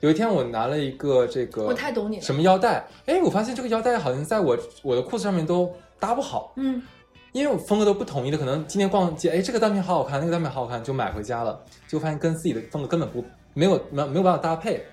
[0.00, 6.52] 有一天，我拿了一个这个我太懂你了什么腰带，哎，我发现这个腰带好像在我我的裤子上面都搭不好。
[6.56, 6.82] 嗯，
[7.30, 14.84] 因为我风格都不统一的，可能今天逛街，哎，这个单品好好看，那个单品好好看，就买回家了，就发现跟自己的风格根本不没有没有没有办法搭配。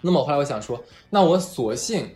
[0.00, 2.08] 那么后来我想说，那我索性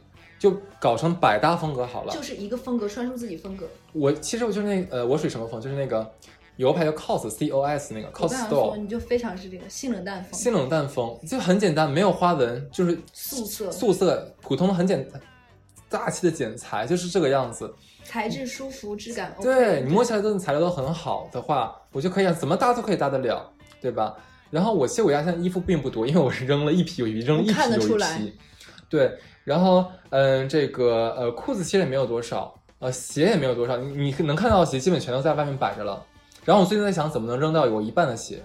[0.43, 2.13] 就搞成百搭风格好了。
[2.13, 3.65] 就是一个风格，穿出自己风格。
[3.93, 5.61] 我其实我就是那呃，我属于什么风？
[5.61, 6.13] 就是那个
[6.57, 15.21] 有个牌叫 COS C O S 那个我 COS，Store 你就非常是这个性冷淡风，性冷淡风，就很简单，没有花纹，就是素色素色，普通的很简单
[15.89, 17.73] 大气的剪裁，就是这个样子。
[18.03, 19.45] 材质舒服，质感 OK。
[19.45, 23.49] 对你摸起来的材料都很好的话，我就可以怎么搭都可以搭得了，
[23.81, 24.17] 对吧？
[24.51, 28.37] 然后我其实我家现在衣服并不多，因为我是扔了一批有一批，扔了一批看得有一批。
[28.89, 36.03] 对，然后嗯，这个呃裤子其实也没有多少，呃鞋也没有多少，你你能看到的鞋基本全都在外面摆着了。
[36.45, 38.43] 然后我最近在想怎么能扔掉我一半的鞋。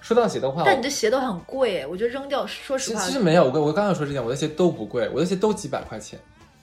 [0.00, 6.18] 说到鞋的话，但你的鞋都很贵哎，我觉得扔掉，说实话，其实没有，我跟我刚要说这点，我的鞋都不贵，我的鞋都几百块钱。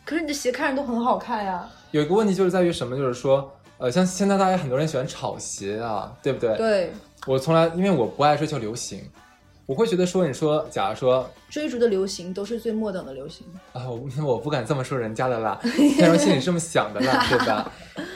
[0.06, 1.68] 可是你的鞋看着都很好看呀。
[1.90, 2.96] 有一个问题就是在于什么？
[2.96, 6.56] 就是说，呃，像现在大家很多人喜欢炒鞋啊，对不对？
[6.56, 6.94] 对，
[7.26, 9.02] 我从来因为我不爱追求流行，
[9.72, 13.48] 我会觉得说，你说，假如说追逐的流行都是最末等的流行。
[13.72, 14.02] 啊，我
[14.34, 15.58] 我不敢这么说人家的啦，
[15.98, 17.72] 但是心里是这么想的啦，对吧？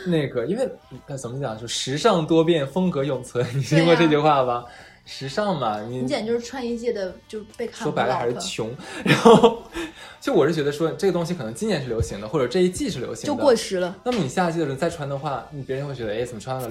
[0.06, 0.70] 那个，因为
[1.08, 4.66] 呃怎么讲，就时尚多变，风格永存，你听过这句话吧？
[5.06, 8.70] 时尚嘛，你你简直就是穿衣界的就被看说白了还是穷，
[9.06, 9.64] 然后
[10.20, 13.96] 就我是觉得说这个东西可能今年是流行的，或者这一季是流行的，就过时了。
[14.04, 16.68] 那么你下季的时候再穿的话，你别人会觉得，哎，怎么穿了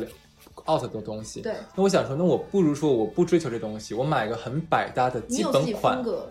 [0.68, 1.40] out 的东西？
[1.40, 6.04] 对，那我想说，那我不如说我不追求这东西，我买个很百搭的基本款风。
[6.04, 6.28] 格，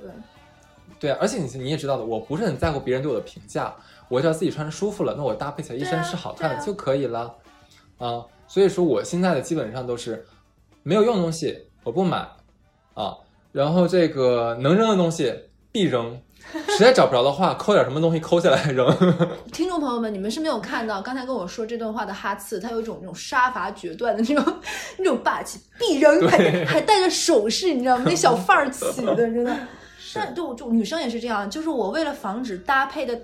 [0.99, 1.12] 对。
[1.12, 3.75] 而且你你也知道的，我不是很在乎别人对我的评价，
[4.07, 7.36] 我只要自己穿着舒服了，那我搭配起来一身是好看的就可以了。
[7.97, 10.25] 啊，所以说我现在的基本上都是
[10.81, 12.27] 没有用的东西我不买，
[12.93, 13.17] 啊，
[13.51, 15.33] 然后这个能扔的东西
[15.71, 16.19] 必扔，
[16.77, 18.88] 实在找不着的话，抠点什么东西抠下来扔。
[19.51, 24.56] 听众朋友们，你们是没有看到刚才跟我说这段话的哈次，他有一种那种杀伐决断的那种
[24.97, 28.03] 那种霸气，必扔，还还带着手势，你知道吗？
[28.06, 29.56] 那小范儿起的，真的。
[30.15, 33.19] 但就就女生也是这样，就是我为了防止搭配的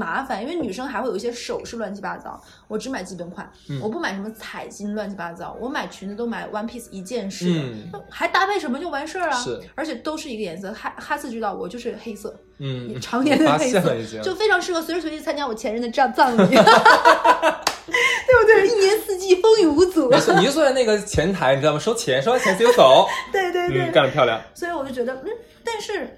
[0.00, 3.50] 麻烦，因为女生还会有一些首饰乱七八糟，我只买基本款，
[3.82, 7.60] 我不买什么彩金乱七八糟，我买裙子都买 one piece 一件式的，
[7.92, 9.36] 嗯还搭配什么就完事儿啊。
[9.36, 10.72] 是，而且都是一个颜色。
[10.72, 18.66] 哈哈斯知道我就是黑色，嗯，常年的黑色就非常适合随时随地参加我前任的葬葬礼，对不对？
[18.66, 20.08] 一年四季风雨无阻。
[20.08, 21.78] 没错，你就坐在那个前台，你知道吗？
[21.78, 23.06] 收钱，收完钱自由走。
[23.32, 24.40] 对对对，嗯，干得漂亮。
[24.54, 25.28] 所以我就觉得，嗯，
[25.64, 26.16] 但是，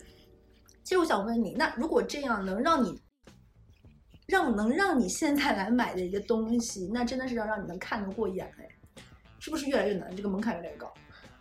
[0.85, 3.01] 其实我想问你，那如果这样能让你，
[4.33, 8.66] 让能让你现在来买的一个东西，那真的是要让你能看得过眼哎，
[9.38, 10.11] 是不是越来越难？
[10.16, 10.90] 这个门槛越来越高。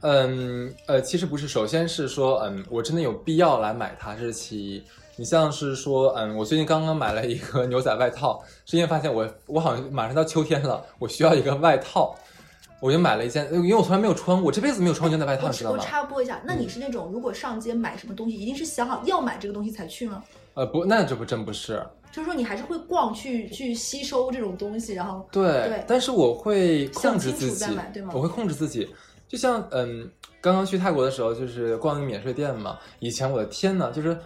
[0.01, 4.83] 嗯，呃，其实不是，首先是说，嗯，我真的有必要来买它，这是其一。
[5.15, 12.13] 你像是说，嗯，我最近刚刚买了一个牛仔外套，是因为发现我我好像马上到秋天了，我需要一个外套，
[12.81, 15.77] 我就买了一件，因为我从来没有穿过，我这辈子没有穿过牛仔外套，知道吗？
[15.77, 20.21] 插播一下，那你是那种如果上街买什么东西，一定是想好要买这个东西才去吗？
[20.55, 21.81] 呃，不，那这不真不是。
[22.11, 28.89] 就是说你还是会逛去去吸收这种东西，然后对，对但是我会控制自己对吗，我会控制自己。
[29.27, 32.77] 就像嗯，刚刚去泰国的时候，就是逛那个免税店嘛。
[32.99, 34.17] 以前我的天呐，就是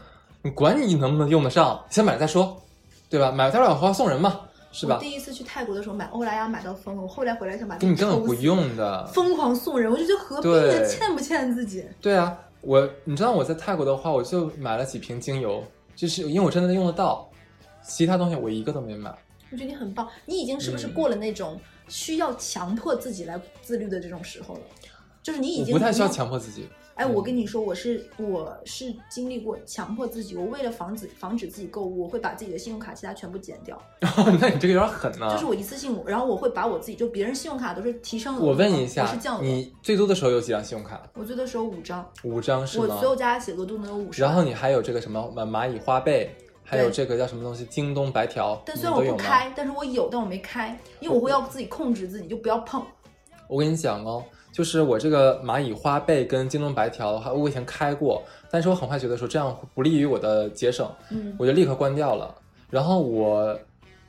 [0.41, 2.59] 你管你能不能用得上，先买了再说，
[3.07, 3.31] 对吧？
[3.31, 4.99] 买大不了花送人嘛，是吧我？
[5.03, 9.05] 第一次去泰国的时候买欧莱雅买到疯了，我后来回来想把你根本不用的。
[9.13, 10.87] 疯狂送人，我就觉得何必对呢？
[10.87, 11.85] 欠不欠自己？
[12.01, 15.63] 对啊，我你知道我在泰国的话，我就买了几瓶精油，
[15.95, 17.29] 就是因为我真的用得到，
[17.87, 19.09] 其他东西我一个都没买。
[19.51, 24.61] 我觉得你很棒，你已经是不是嗯过了那种需要强迫自己来自律的这种时候了？
[25.21, 26.67] 就是你已经不太需要强迫自己。
[26.95, 33.77] 哎，我跟你说，我是我是经历过强迫自己，我为了防止防止自己购物，我会把自己的信用卡其他全部减掉，
[34.39, 41.01] 那你这个有点狠呢、就是我一次性，然后我会把我自己就别人信用卡都是提升额我问一下我是降，你最多的时候有几张信用卡？
[41.15, 43.03] 我最多时候五张，五张是吗我所？
[43.09, 46.33] 有加起来额度能有五十，然后你还有这个什么蚂蚂蚁花呗，
[46.65, 49.03] 还有这个叫什么东西，京东白条，但虽然我？
[49.03, 52.83] 不开，但是我有，但我没开，因为我会要自己控制自己，就不要碰。
[53.47, 62.33] 我跟你讲哦，就是我这个蚂蚁花呗跟京东白条的话，我以前开过，但是我很快觉得说这样不利于我的节省，嗯，我就立刻关掉了。
[62.71, 63.57] 然后我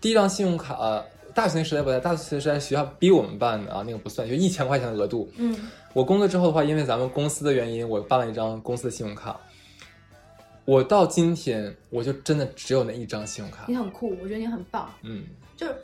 [0.01, 5.31] 第一张信用卡，呃大学那时代不在，大学时代学校逼我们办的啊，那个不算，就一千块钱的额度。
[5.37, 5.55] 嗯，
[5.93, 9.39] 我工作之后的话，因为咱们公司的原因，我办了一张公司的信用卡。
[10.67, 13.75] 我到今天，我就真的只有那一张信用卡你。
[13.75, 14.93] 很酷，我觉得你很棒。
[15.03, 15.25] 嗯，
[15.57, 15.75] 就是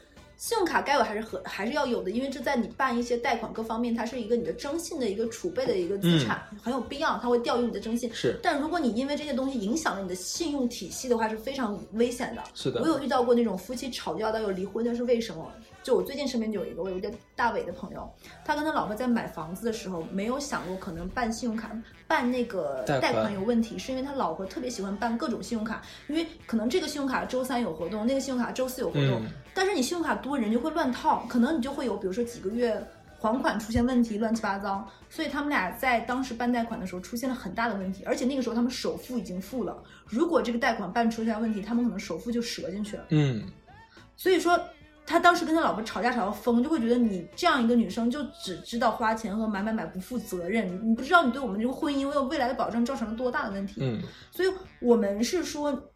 [0.43, 8.13] 信用卡该有还是和还是要有的，因为这在你办一些贷款各方面，它是一个你的征信的一个储备的一个资产，很有必要，它会调用你的征信。
[8.13, 12.43] 是但如果你因为这些东西影响了你的信用体系的话，是非常危险的。
[12.55, 15.49] 是的我，有遇到过那种夫妻吵架到要离婚的，是为什么？
[15.81, 18.13] 就我最近身边就有一个，我有一个大伟的朋友，
[18.45, 21.71] 他跟他老婆在买房子的时候，没有想过可能办信用卡、
[22.09, 32.83] 办那个贷款贷款有问题，是因为他老婆特别喜欢办各种信用卡，因为可能这个信用卡周三有活动，那个信用卡周四有活动，嗯但是你信用卡多，人就会乱套，可能你就会有，比如说几个月
[33.19, 34.89] 还款出现问题，乱七八糟。
[35.09, 43.05] 所以他们俩在当时办贷款的时候出现了很大的问题，而且那个时候他们首付已经付了，如果这个贷款办出现问题，他们可能首付就折进去了。
[43.11, 43.43] 嗯，
[44.17, 44.59] 所以说，
[45.05, 53.81] 他当时跟他老婆吵架吵到疯，就会觉得你这样一个女生就只知道花钱和买买买，不负责任，你你不知道你对我们这个婚姻为未来的保障造成了多大的问题。
[53.83, 54.49] 嗯，所以
[54.81, 55.92] 我们是说，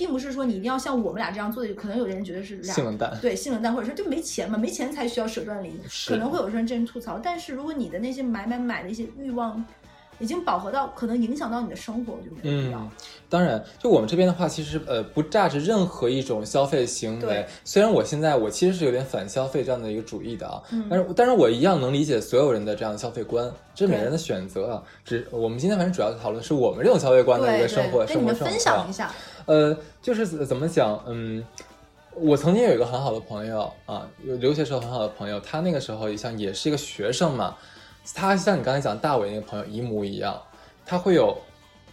[0.00, 3.14] 并不是说你一定要像我们俩这样做的，可能有的人觉得是俩性冷淡。
[3.20, 5.70] 对性冷淡，或者说就没钱嘛，没钱才需要舍断离，
[6.08, 7.18] 可能会有人这人吐槽。
[7.18, 9.62] 但是如果你的那些买买买的一些欲望
[10.20, 12.78] 已经饱和到可能影响到你的生活，我就没有必要。
[12.78, 12.90] 嗯，
[13.28, 17.44] 当然，就我们这边的话，其实呃不榨着任何一种消费行为。
[17.64, 24.82] 虽然我现在我其实是有点反消费这样的一个主义的啊，嗯但是但是我一样能理解所有人的这样的消费观，这是每个人的选择啊。
[25.04, 28.92] 只我们今天反正主要讨论是我们这种消费观的一个生活生活分享一。
[28.92, 29.10] 下。
[29.46, 31.42] 呃，就是怎怎么讲，嗯，
[32.14, 37.56] 我曾经有一个很好的朋友啊，有留学时候很好的朋友，他那个时候也像也是一个学生嘛，
[38.14, 40.40] 他像你刚才讲大伟那个朋友一模一样，
[40.84, 41.36] 他会有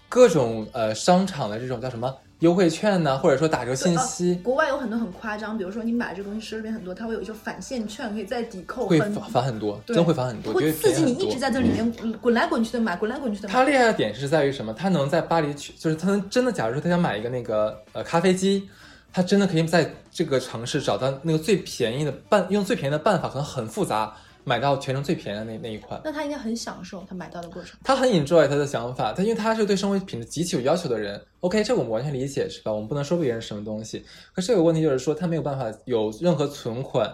[0.10, 11.40] 各种呃商场的这种叫什么优惠券呢，或者说打折信息，国外有很多很夸张，比如说你买这个东西奢侈品很多，它会有一些返现券，可以再抵扣，会返返很多，对真会返很多，觉会得刺激你一直。
[11.40, 13.54] 在这里面滚滚来滚去的买，滚来滚去的买。
[13.54, 14.72] 他厉害的点是在于什么？
[14.74, 18.70] 他能在巴黎去，就是他能真的，假如说他想买一个那个呃咖啡机，
[19.12, 24.16] 他真的可以在这个城市找到那个最便宜的办，用最便宜的办法，可能很复杂，
[24.48, 26.00] 买到全程最便宜的那那一款。
[26.06, 27.78] 那他应该很享受他买到的过程。
[27.84, 31.22] 他很 enjoy 他的想法，他因为他是对生活品质极其有要求的人。
[31.42, 32.72] OK，这我们完全理解，是吧？
[32.72, 34.06] 我们不能说别人什么东西。
[34.34, 37.14] 可是有个问题就是说，他没有办法有任何存款。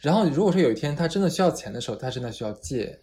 [0.00, 3.00] 然后如果说有一天他真的需要钱的时候，他真的需要借。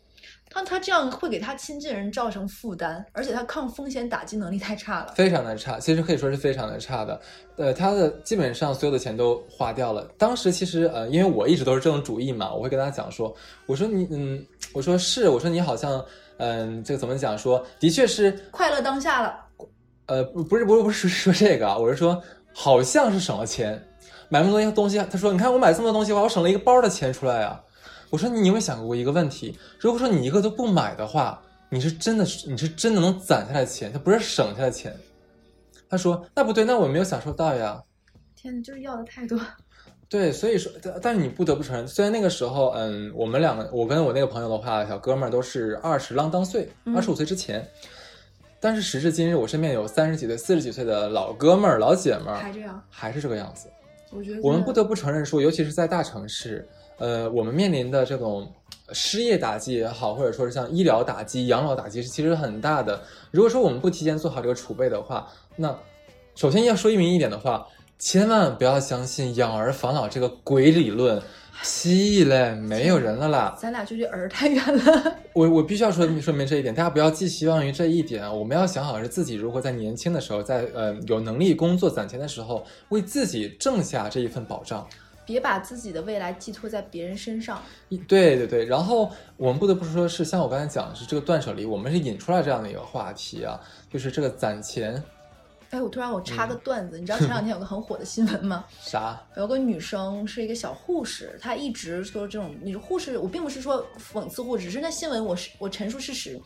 [0.49, 7.19] 他他这样会给他亲近人造成负担，而且他抗风险打击能力太差了，非常的差，其实可以说是非常的差的。
[7.56, 10.08] 呃，他的基本上所有的钱都花掉了。
[10.17, 16.03] 当时其实呃，因为我一直都是这种主义嘛，我会跟他讲说，我说你嗯，我说是，我说你好像
[16.38, 17.36] 嗯，这个怎么讲？
[17.38, 19.39] 说的确是快乐当下了。
[20.06, 22.21] 呃，不不是不是不是说这个，我是说
[22.53, 23.84] 好像是省了钱，
[24.29, 24.97] 买那么多东西。
[25.10, 27.60] 他说，你看我买这么多东西的话，我省了一个包的钱出来呀。
[28.13, 29.58] 我说你有没有想过一个问题？
[29.80, 34.95] 如果说你一个都不买的话，你是真的是你是真的能攒下来钱，它不是省下来钱。
[35.89, 37.82] 他说那不对，那我没有享受到呀。
[38.36, 39.39] 天呐，就是要的太多。
[40.08, 40.71] 对，所以说，
[41.02, 47.67] 但是你不得不承认，虽然那个时候，嗯，我们两个，我跟我那个朋友的话，小哥们儿都是二十浪当岁，二十五岁之前，
[48.60, 53.67] 但是时至今日，我身边有三十几岁、四十几岁的老哥们儿、老姐们儿，还这样，还是这个样子。
[54.12, 56.69] 我觉得我们不得不承认说，尤其是在大城市。
[57.04, 58.50] 呃，我们面临的这种
[58.94, 62.98] 失业打击也好，或者说是像医疗打击、养老打击，是其实很大的。
[63.30, 65.78] 如果说我们不提前做好这个储备的话，那
[66.34, 67.68] 首先要说一明一点的话，
[68.00, 71.22] 千万不要相信养儿防老这个鬼理论，
[71.62, 73.54] 蜥蜴嘞，没有人了啦。
[73.60, 75.18] 咱俩距离儿太远了。
[75.34, 78.34] 我我必须要说说明这一点，大家不要寄希望于这一点。
[78.34, 84.88] 我们要想好是自己如何在年轻的时候，在呃有能力工作攒钱的时候，为自己挣下这一份保障。
[85.26, 87.62] 别把自己的未来寄托在别人身上。
[88.08, 93.60] 对对对，然后我们不得不说，是像我刚才讲的是这个断舍离，我们是引出来这样的一个话题啊，
[93.92, 95.02] 就是这个攒钱。
[95.70, 98.64] 哎，我突然我插个段子，你知道前两天有个很火的新闻吗？
[98.80, 99.20] 啥？
[99.36, 106.40] 有个女生是一个小护士，她一直说这种，你护士，我并不是说讽刺护士，只是那新闻我是我陈述事实。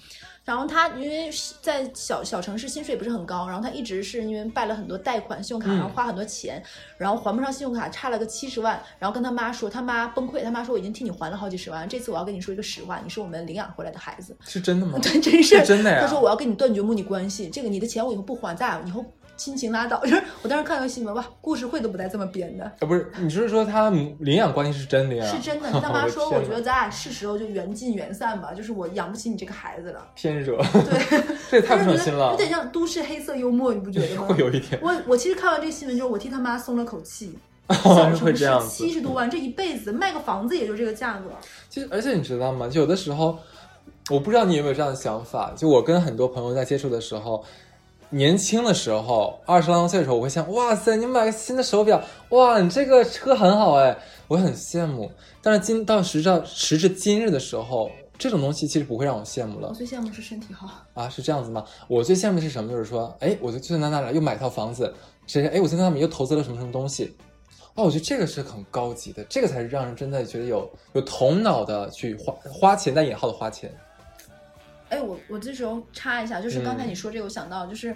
[0.47, 1.29] 然后他因为
[1.62, 6.63] 在小小城市薪水也不是很高，然后他一直是因为办了很多贷款信用卡，然后花很多钱，
[6.97, 14.97] 然后还不上信用卡，差了个七十万，然后跟他妈说，他妈崩溃，他妈说我已经替你还了好几十万，这次我要跟你说一个实话，你是我们领养回来的孩子，是真的吗？
[15.03, 15.99] 对，真是真的呀。
[15.99, 19.03] 他说我要跟你断绝母女关系，这个你的钱我以后不还，咱俩以后。
[19.38, 22.65] 亲情拉倒， 就是我当时看到新闻，哇，故事会都不带这么编的。
[22.65, 25.26] 啊，不是，你就是说他领养关系是真的呀？
[25.26, 25.69] 是真的。
[25.80, 30.06] 他妈说，我觉得咱俩是时候就缘尽缘散吧， 就是我养不起你这个孩子了。
[30.15, 30.58] 偏热。
[30.58, 32.32] 对，这也太不省心了。
[32.32, 34.26] 有点像都市黑色幽默，你不觉得吗？
[34.28, 34.80] 会有一点。
[34.82, 37.38] 我我其实看完这个新闻之后，我替他妈松了口气。
[37.69, 41.30] 小城市七十多万，这一辈子卖个房子也就这个价格。
[41.69, 42.67] 其实，而且你知道吗？
[42.67, 43.38] 就有的时候，
[44.10, 45.52] 我不知道你有没有这样的想法。
[45.56, 47.43] 就我跟很多朋友在接触的时候。
[48.10, 53.98] 年轻的时候，二十来岁的时候，我会想，哇塞，你买个新的手表，哇，你这个车很好哎，
[54.30, 55.12] 我很羡慕。
[55.41, 59.70] 但是今到时到时至今日的时候，这种东西其实不会让我羡慕了。
[59.70, 61.65] 我最羡慕是身体好啊，是这样子吗？
[61.89, 62.72] 我最羡慕的是什么？
[62.72, 64.93] 就是说，哎，我就在哪哪哪又买套房子，
[65.26, 67.13] 谁谁，哎，我在那里又投资了什么什么东西，
[67.76, 73.70] 哦，我觉得这个是很高级的，这个才是让人真的觉得有有头脑的去花花钱带引号的花钱。
[74.89, 77.95] 哎，我我这时候插一下，就是刚才你说这个，我想到就是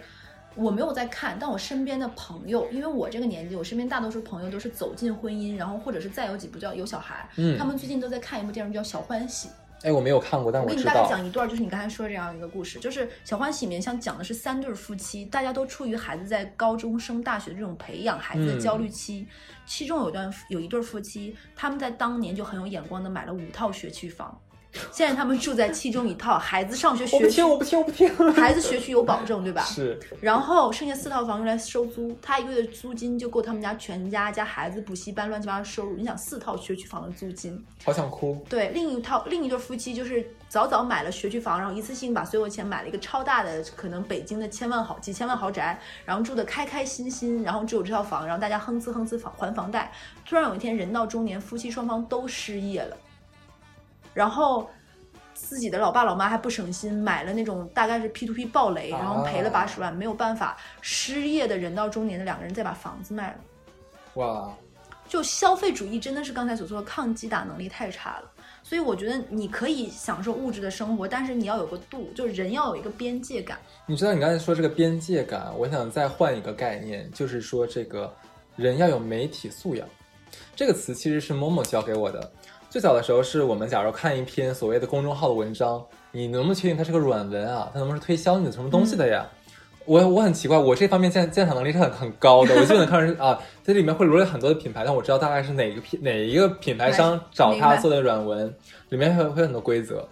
[0.56, 9.48] 我没有在看，但我身边的朋友，因为我这个年纪，我身边大多数朋友都是走进婚姻，然后或者是再有几步就要有小孩，嗯，他们最近都在看一部电视剧叫《小欢喜》。
[9.84, 19.26] 哎，我没有看过，但我给你大概讲一段，就是你刚才说这样一个故事，就是《小欢喜》里面像讲的是三对夫妻，大家都处于孩子在高中升大学的这种培养孩子的焦虑期，
[19.66, 24.40] 其中有段有一对夫妻，他们在当年就很有眼光的买了五套学区房。
[24.92, 29.64] 现在他们住在其中一套，孩子上学学区我不听我不听我不听，孩子学区有保证对吧？
[29.64, 30.00] 是。
[30.22, 35.98] 然后剩下四套房用来收租，他一个月的租金就够他们家全家加孩子补习班乱七八糟收入。
[35.98, 38.44] 你想四套学区房的租金，好想哭。
[38.50, 49.92] 对，另一套另一对夫妻就是早早买了学区房，然后一次性把所有钱买了一个超大的，可能北京的千万豪几千万豪宅，然后住的开开心心，然后只有这套房，然后大家哼哧哼哧房还房贷。
[50.26, 52.96] 突然有一天人到中年，夫妻双方都失业了。
[54.14, 54.70] 然后
[55.34, 63.36] 自己的老爸老妈还不省心，买了那种大概是 P to P 暴雷，然后赔了八十万，没有办法，失业的人到中年的两个人再把房子卖了。
[64.16, 64.52] 哇！
[65.08, 68.32] 就消费主义真的是刚才所说的抗击打能力太差了，
[68.64, 73.60] 所以我觉得你可以享受物质的生活，但是你要有个度，就是人要有一个边界感。
[73.86, 78.14] 你知道你刚才说这个边界感，我想再换一个概念，就是说这个
[78.56, 79.86] 人要有媒体素养。
[80.56, 82.32] 这个词其实是某某教给我的。
[82.72, 87.70] 最早的时候是我们，假如看一篇所谓的公众号的文章，你能不能确定它是个软文啊？
[87.74, 89.28] 它能不能是推销你的什么东西的呀？
[89.84, 98.56] 我我很奇怪，我这方面鉴鉴赏能力是很很高的，我基本能看出啊，这里面会罗列很多的品牌，但我知道大概是哪个品哪一个品牌商找他做的软文，
[98.88, 100.08] 里面会会有很多规则。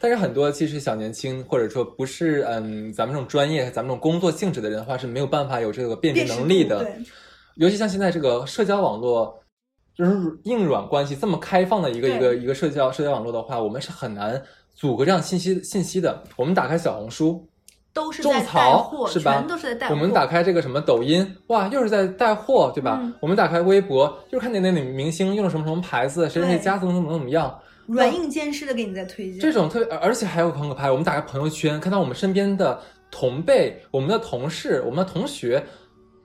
[0.00, 6.84] 但是很多其实小年轻或者说不是嗯咱们这种专业咱们这种工作性质的人的话是没有办法有这个辨别辨识能力的，
[7.54, 9.38] 尤其像现在这个社交网络，
[9.96, 10.12] 就是
[10.44, 14.42] 硬软关系这么开放的一个一个一个社交社交网络的话，我们是很难
[14.74, 16.22] 阻隔这样信息信息的。
[16.36, 17.46] 我们打开小红书，
[17.92, 19.94] 种都是种草货，是吧全都是在带货。
[19.94, 22.98] 我们打开这个什么抖音，哇，又是在带货，对吧？
[23.02, 27.58] 嗯我们打开微博，就是看见那女明星用了什么什么牌子，谁谁家怎么怎么怎么样。
[27.86, 29.40] 软硬兼施的给你在推荐。
[29.40, 30.90] 这种特别，而且还有很可怕。
[30.90, 32.80] 我们打开朋友圈，看到我们身边的
[33.10, 35.62] 同辈、我们的同事、我们的同学，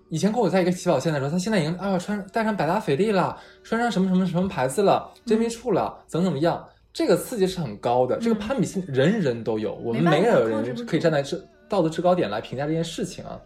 [0.09, 6.65] 以前跟我在一个起跑线的时候，他现在已经啊穿戴上百达翡丽了，穿上什么什么什么牌子了，真皮处了，怎么怎么样。
[6.93, 11.37] 这个刺激是很高的，这个攀比心人人都有，我们没有人可以站在这
[11.69, 13.39] 道德制高点来评价这件事情啊。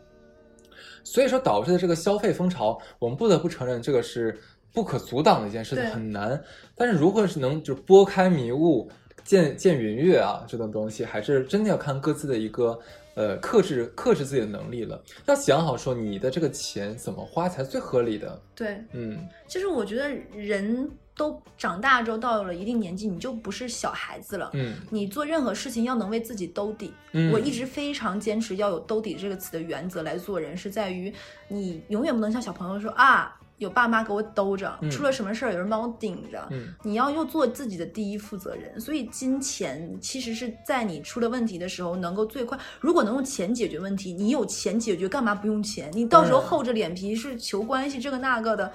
[1.03, 4.39] 所以说导致的这个消费风潮，我们不得不承认这个是
[4.72, 6.41] 不可阻挡的一件事情，很难。
[6.76, 8.89] 但是如何是能就是拨开迷雾，
[9.26, 12.80] 见见云月啊，这种东西还是真的要看各自的一个
[13.16, 15.01] 呃克制克制自己的能力了。
[15.26, 18.41] 要想好说你的这个钱怎么花才最合理的。
[18.55, 24.49] 对，嗯，其实我觉得人都长大之后，到了一定年纪，你就不是小孩子了。
[24.53, 26.93] 嗯你做任何事情要能为自己兜底。
[27.12, 31.14] 嗯我一直非常坚持要有兜底这个词的原则来做人，是在于
[31.47, 36.47] 你永远不能像小朋友说啊，有爸妈给我兜着，嗯出了什么事儿有人帮我顶着。
[36.49, 42.57] 嗯你要又做自己的第一负责人，所以金钱其实是在你出了问题的时候能够最快。
[42.80, 45.91] 如果能用钱解决问题，你有钱解决，干嘛不用钱？
[45.93, 48.72] 你到时候嗯厚着脸皮是求关系这个那个的，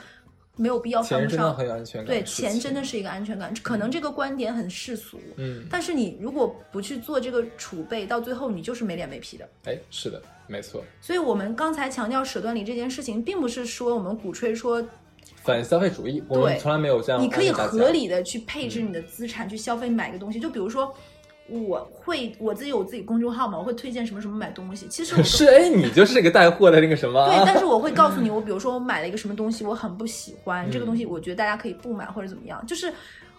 [0.56, 1.28] 没有必要犯不上。
[1.28, 2.06] 钱真的很有安全感。
[2.06, 3.54] 对，钱真的是一个安全感。
[3.62, 9.48] 可能这个观点很世俗，嗯，但是你如果不去做这个储备，到最后你就是没脸没皮的。
[9.64, 10.82] 哎，是的，没错。
[11.00, 14.84] 所以我们刚才强调舍断离这件事情，并不是说我们鼓吹说
[15.42, 17.22] 反消费主义，我们对从来没有这样。
[17.22, 17.90] 你可以合。
[17.90, 20.40] 理的去配置你的资产，去消费买个东西。
[20.40, 20.92] 就比如说，
[21.48, 24.86] 我会我自己有自己公众号嘛，我会推荐什么什么买东西。
[24.88, 27.42] 其实我 是哎，你就是个带货的那个什么对，啊？
[27.46, 32.64] 但是 我会告诉你，我比如说我买了一个什么东西，我很不喜欢，这个嗯东西我觉得大家可以不买或者怎么样。
[32.66, 32.92] 就是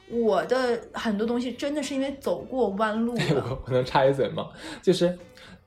[0.10, 3.28] 我的很多东西真的是因为走过弯路 哎。
[3.34, 4.48] 我我能插一嘴吗？
[4.82, 5.18] 就是，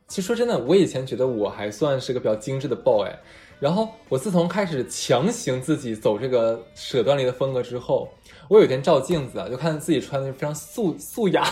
[0.09, 3.09] 其实说真的，我以前觉得我还算是个比较精致的 boy，
[3.59, 8.09] 然后我自从开始强行自己走这个舍断离的风格之后，
[8.51, 11.45] 我有一天照镜子啊，就看自己穿的非常素素雅，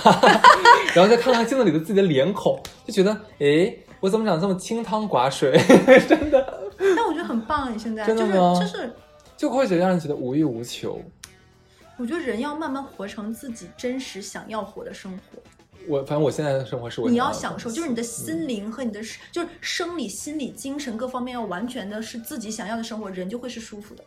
[0.93, 5.53] 然后再看看镜子里的自己的脸孔，就觉得，哎，我怎么长得这么清汤寡水？
[6.09, 8.93] 真的，但我觉得很棒，你现在就是真的吗就是，
[9.37, 11.01] 就会觉得让人觉得无欲无求。
[11.99, 15.41] 我觉得人要慢慢活成自己真实想要活的生活。
[15.87, 24.03] 我反正我现在的生活是我你要享受，就是你的心灵和你的，就是生理、心理、精神各方面要完全的是自己想要的生活，人就会是舒服的。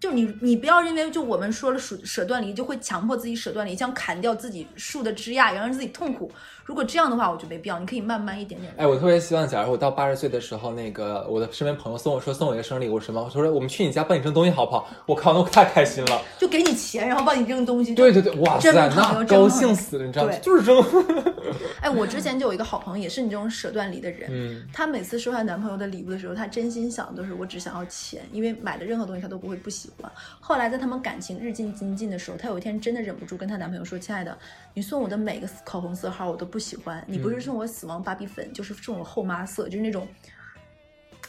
[0.00, 6.30] 就你，你不要认为就我们说了舍舍断离，就会强迫自己舍断离，像砍掉自己树的枝桠，然后让自己痛苦。
[6.64, 7.78] 如果这样的话，我就没必要。
[7.78, 8.72] 你可以慢慢一点点。
[8.76, 14.86] 哎，我特别希望，假如我到八十岁的时候，那个我的身边朋友送我说送我一个生日礼物什么，我说我们去你家帮你扔东西好不好？
[15.06, 16.22] 我靠，那我太开心了。
[16.38, 17.94] 就给你钱，然后帮你扔东西。
[17.94, 20.32] 对对对，哇塞，那高兴死了，你知道吗？
[20.42, 20.78] 就是扔。
[21.80, 24.28] 哎，我之前就有一个好朋友，也是你这种舍断离的人。
[24.32, 30.10] 嗯，她每次收她男朋友的礼物的时候，她真心想的都是我只想要钱，因为买的任何东西她都不会不喜欢。
[30.40, 34.36] 后来在他们感情日进精进的时候，她有一天真的忍不住跟她男朋友说：“亲爱的，
[34.74, 40.06] 你送我的每个口红色号我都不喜欢，你不是送我死亡芭比粉，就是送我后妈色，就是那种。”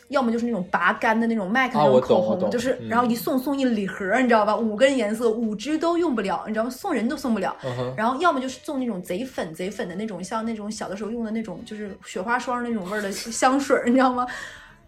[0.10, 4.56] 要么就是那种拔干的那种 MAC 啊那种口红，就是嗯然后一送送一礼盒，你知道吧？
[4.56, 6.70] 五根颜色，五支都用不了，你知道吗？
[6.70, 7.56] 送人都送不了。
[7.64, 14.26] 嗯，然后要么就是送那种贼粉贼粉的那种，像那种小的时候用的那种，就是雪花霜那种味儿的香水儿，你知道吗？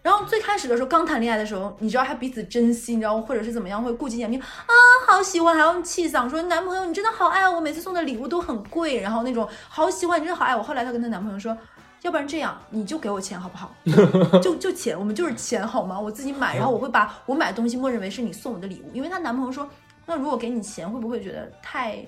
[0.02, 3.24] 然后最开始的时候，刚谈恋爱的时候，你知道还彼此珍惜，你知道吗？
[3.24, 4.74] 或者是怎么样，会顾及眼面啊，
[5.06, 10.60] 好喜欢，还要气嗓说男朋友你真的好爱我，每次送的礼物都很贵，然后那种好喜欢，你真的好爱我。
[10.60, 11.56] 后来她跟她男朋友说。
[12.02, 13.74] 要不然这样，你就给我钱好不好？
[14.42, 15.98] 就就钱，我们就是钱好吗？
[15.98, 19.68] 我自己买，然后我会把我买东西默认为是你送我的礼物，因为她男朋友说，
[20.04, 22.04] 那如果给你钱，会不会觉得太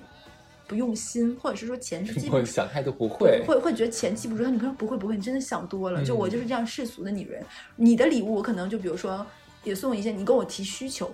[0.67, 3.43] 不用心，或者是说钱是记不我想太多不会。
[3.47, 6.03] 会会觉得钱记不住，他女朋友不会不会，你真的想多了。
[6.03, 7.41] 就嗯我就是这样世俗的女人，
[7.75, 9.25] 你的礼物我可能就比如说
[9.63, 11.09] 也送一些，你跟我提需求。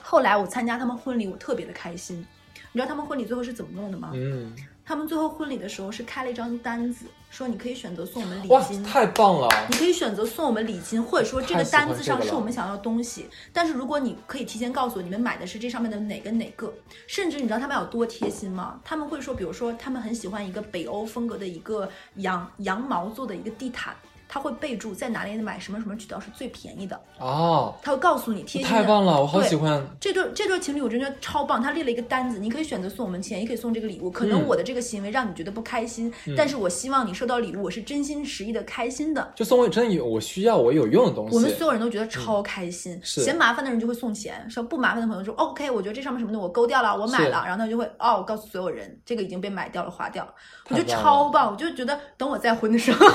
[0.00, 2.26] 后来我参加他们婚礼，我特别的开心。
[2.72, 4.12] 你知道他们婚礼最后是怎么弄的吗？
[4.14, 9.48] 嗯，他们最后婚礼的时候是开了一张单子，说你可以选择送我们礼哇金，，太棒了！
[9.70, 13.26] 你可以选择送我们礼金，或者说这个单子上是我们想要的东西。
[13.52, 16.74] 但是如果你可以提前告诉我你们买的是这上面的哪个哪个，
[17.06, 18.80] 甚至你知道他们有多贴心吗？
[18.84, 23.94] 他们会说，比如说他们很喜欢一个北欧风格的一个羊羊毛做的一个地毯，
[24.32, 28.70] 他会备注在哪里买什么什么渠道是最便宜的，哦，他会告诉你贴心。
[28.70, 29.84] 太棒了，我好喜欢。
[29.98, 31.60] 这对这对情侣，我真的超棒。
[31.60, 34.08] 他列了一个单子，你可以选择送我们钱，也可以送这个礼物。
[34.08, 39.32] 可能嗯我的这个行为让你觉得不开心，但是我希望你收到礼物，我是真心实意的开心的。
[39.34, 41.34] 就送我真有我需要我有用的东西。
[41.34, 50.32] 我们所有人都觉得超开心，嫌麻烦的人就会送钱，说不麻烦的朋友说 OK，我觉得这上面什么的我勾掉了，我买了，然后他就会哦，我告诉所有人这个已经被买掉了，划掉了，
[50.68, 53.06] 我觉得超棒，我就觉得等我再婚的时候，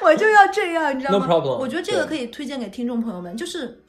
[0.04, 3.82] 我就要这样，你知道 No 吗 problem，我觉得这个可以推荐给听众朋友们，就是。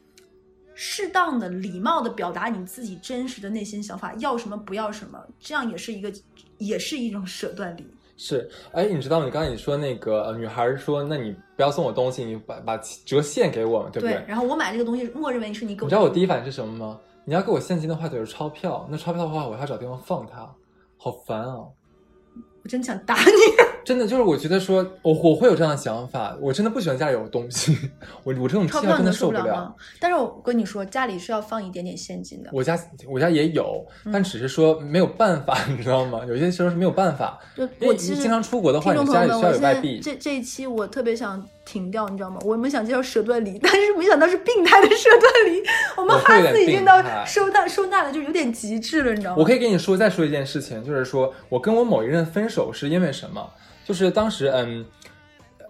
[0.74, 6.12] 适当的、礼貌的表达你自己真实的内心想法，要什么不要什么，这样也是一个，
[6.58, 7.86] 也是一种舍断离。
[8.16, 9.26] 是，哎，你知道吗？
[9.26, 14.24] 你刚才你说那个呃女孩说，那你不要送我东西，你把把折现给我嘛，对不对？
[14.26, 15.86] 然后我买这个东西，默认为是你给我。
[15.86, 16.98] 你知道我第一反应是什么吗？
[17.26, 20.50] 你要给我现金的话，就是钞票，那钞票的话，我还要找地方放它，
[20.98, 21.58] 好烦啊！
[22.64, 23.71] 我真想打你。
[23.84, 27.78] 真的就是我觉得说，我我会有这样的想法，我真的不喜欢家里有东西，
[28.24, 29.76] 我我这种癖好真的受不了。
[30.00, 32.50] 但是我跟你说，家里是要放一点点现金的。
[32.54, 36.22] 我家我家也有，嗯但只是说没有办法， 你知道吗？
[36.28, 40.00] 有些时候是没有办法，就因为我其实你经常出国的话，你家里需要有外币。
[40.00, 42.40] 这这一期我特别想停掉，你知道吗？
[42.44, 45.62] 我们想介绍舍断离， 但是没想到是病态的舍断离。
[45.98, 49.38] 我们哈斯已经到收纳收纳了就有点极致了，你知道吗？
[49.40, 53.48] 我可以跟你说，再说一件事情，就是说我跟我某一任分手是因为什么？
[53.86, 54.86] 就是当时，嗯，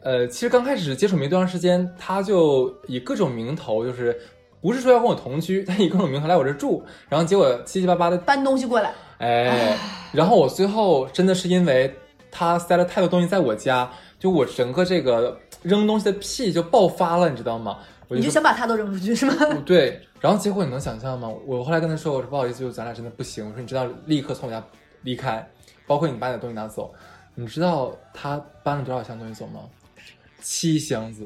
[0.03, 4.19] 呃，其实刚开始接触没多长时间，他就以各种名头，就是
[4.61, 9.77] 不是说要跟我同居， 他以各种名头来我这住，然后结果七七八八的，搬东西过来，哎，
[10.11, 11.93] 然后我最后真的是因为
[12.29, 13.89] 他塞了太多东西在我家，
[14.19, 17.77] 就我整个这个扔东西的屁就爆发了，你知道吗？
[18.07, 19.33] 我你就想把他都扔出去是吗？
[19.65, 21.29] 对，然后结果你能想象吗？
[21.45, 23.45] 我后来跟他说，我说不好意思，就咱俩真的不行。
[23.47, 24.61] 我说你知道，立刻从我家
[25.03, 25.49] 离开，
[25.87, 26.93] 包括你把你的东西拿走。
[27.35, 29.61] 你知道他搬了多少箱东西走吗？
[30.41, 31.25] 七箱子。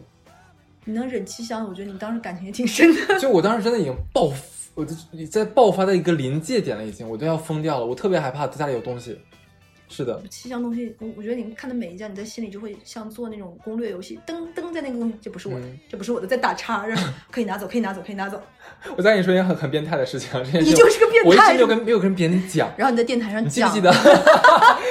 [0.84, 3.18] 你能忍七箱子，我觉得你当时感情也挺深的。
[3.20, 4.32] 就我当时真的已经爆，
[4.76, 4.94] 我就
[5.32, 7.86] 在爆发的一个临界点了，已经，我都要疯掉了。
[7.86, 9.20] 我特别害怕家里有东西。
[9.88, 18.42] 是的，七箱东西，我我觉得你看的每一件，你在心里就会像做那种攻略游戏，噔噔在那个东西，这不是我的，嗯这不是我的，在打叉，然后 可以拿走，可以拿走，可以拿走。
[18.98, 22.70] 我再跟你说一件很很变态的事情啊，这件事你就是个变态我一直没有跟没有跟别人讲。
[22.78, 23.94] 然后你在电台上讲，你记不记得？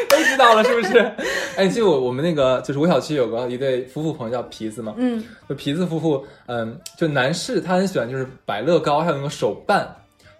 [0.09, 0.99] 都知道了是不是？
[1.57, 9.95] 哎，记得我我们那个就是我小区有个一对夫妇朋友叫皮子嘛，嗯，就皮子夫妇，嗯，就男士他很喜欢就是摆乐高，还有那个手办，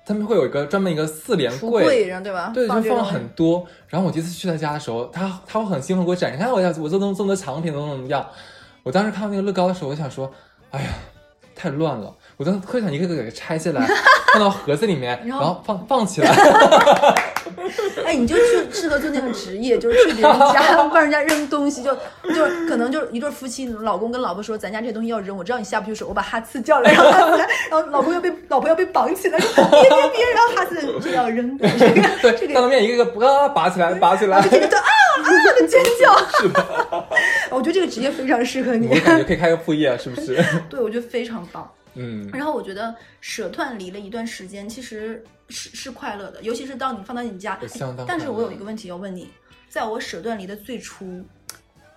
[0.07, 2.51] 他们会有一个专门一个四连柜，柜对吧？
[2.55, 3.67] 对，就放了很多。
[3.89, 8.27] 然后我第一次去他家的时候，他他会很兴奋给我展示，看我家我做这么这么多藏品，怎么怎么样。
[8.83, 10.31] 我当时看到那个乐高的时候，我想说，
[10.71, 10.89] 哎呀，
[11.55, 12.15] 太乱了。
[12.37, 13.87] 我当时特别想一个个给它拆下来，
[14.35, 16.31] 放到盒子里面，然后放放起来。
[18.05, 34.43] 哎，你就去适合做那个职业，就是去别人家帮人家扔东西，就就可能就是一对夫妻，老公跟老婆说，咱家这些东西要扔，我知道你下不去手，我把哈次叫来，然后哈次来，然后老公要被老婆要被绑起来，说别别别，然后哈次就要扔， 这个这对，个当面一个个啊拔起来，拔起来。
[34.43, 36.65] 就天天就啊啊的尖叫，是的，
[37.51, 40.45] 我觉得这个职业非常适合你我，感觉可以开个副业，是不是？
[40.69, 41.71] 对我觉得非常棒。
[41.95, 47.59] 嗯，然后我觉得舍断离了一段时间，其实是是快乐的，尤其是到你放到你家。
[47.67, 49.29] 相当但是我有一个问题要问你，
[49.69, 51.25] 在我舍断离的最初，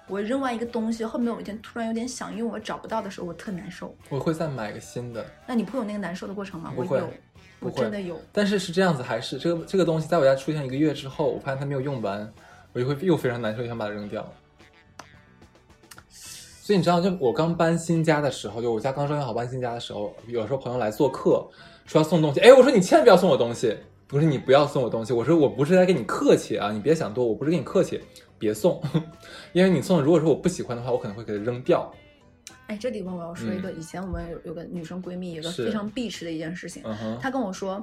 [0.08, 3.96] 我扔完一个东西，后面有一天突然有点想用，我找不到的时候，我特难受。
[4.10, 5.26] 我会再买个新的。
[5.46, 6.72] 那你会有那个难受的过程吗？
[6.76, 7.10] 我有，
[7.60, 8.22] 我真的有。
[8.32, 12.32] 但是是这样子，还是这个这个东西在我家出现一个月之后，我发现它没有用完，
[12.74, 14.32] 我就会又非常难受，就想把它扔掉。
[16.68, 21.48] 所以你知道，就我刚搬新家的时候，就我家刚装修好搬新家的时候，有时候朋友来做客，
[21.86, 23.74] 说要送东西，哎，我说你千万不要送我东西，
[24.06, 28.02] 不是你不要送我东西，我说我不是在跟你客气啊，你别想多，我不是跟你客气，
[28.38, 28.82] 别送，
[29.54, 31.90] 因为你送，如果说我不喜欢的话，我可能会给它扔掉。
[32.66, 37.82] 哎，这地方我要说一个，以前我们有有个女生闺蜜，有个非常鄙视的一件事情，嗯，她跟我说。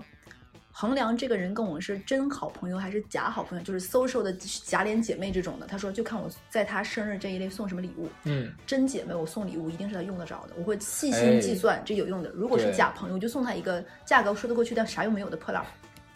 [0.76, 5.68] 衡量这个人跟我是真好朋友还是假好朋友，就是 social 的假脸姐妹这种的。
[5.68, 8.08] 他说，就看我在他生日这一类送什么礼物。
[8.24, 12.30] 嗯，真姐妹，我送礼物一定是他用得着的，我会细哎心计算这有用的。
[12.30, 15.66] 如果是假朋友，就送他一个价格说得过去但啥用没有的破烂儿，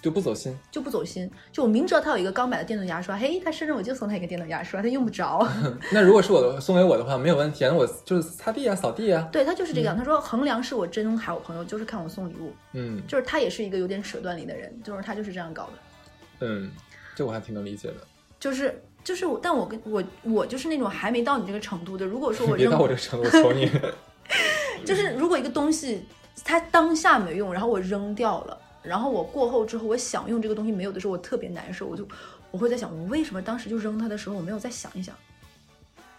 [0.00, 0.56] 就不走心。
[0.70, 1.30] 就不走心。
[1.52, 5.46] 就我明知道他有一个刚买的电动牙刷，嘿，他生日我就送他一个电动牙刷，他用不着。
[5.92, 9.28] 那如果是我的送给我的话，没有问题啊，那我就是擦地啊、扫地啊。
[9.32, 9.96] 对他就是这个样。
[9.96, 12.52] 他说衡量是我真好朋友，就是看我送礼物。
[12.74, 15.72] 嗯就是他也是一个有点舍断离的人，就是他就是这样搞的。
[16.40, 16.70] 嗯，
[17.14, 17.94] 这我还挺能理解的。
[18.38, 22.06] 就是就是我，但我跟我我就是那种还没到你这个程度的。
[22.06, 23.68] 如果说我 别扔到我这个程度，我求你。
[24.86, 26.04] 就是如果一个东西
[26.44, 28.56] 它当下没用，然后我扔掉了，
[28.88, 32.06] 然后我过后之后我想用这个东西没有的时候，我特别难受，我就
[32.50, 35.14] 我会在想，我为什么当时就扔它的时候我没有再想一想？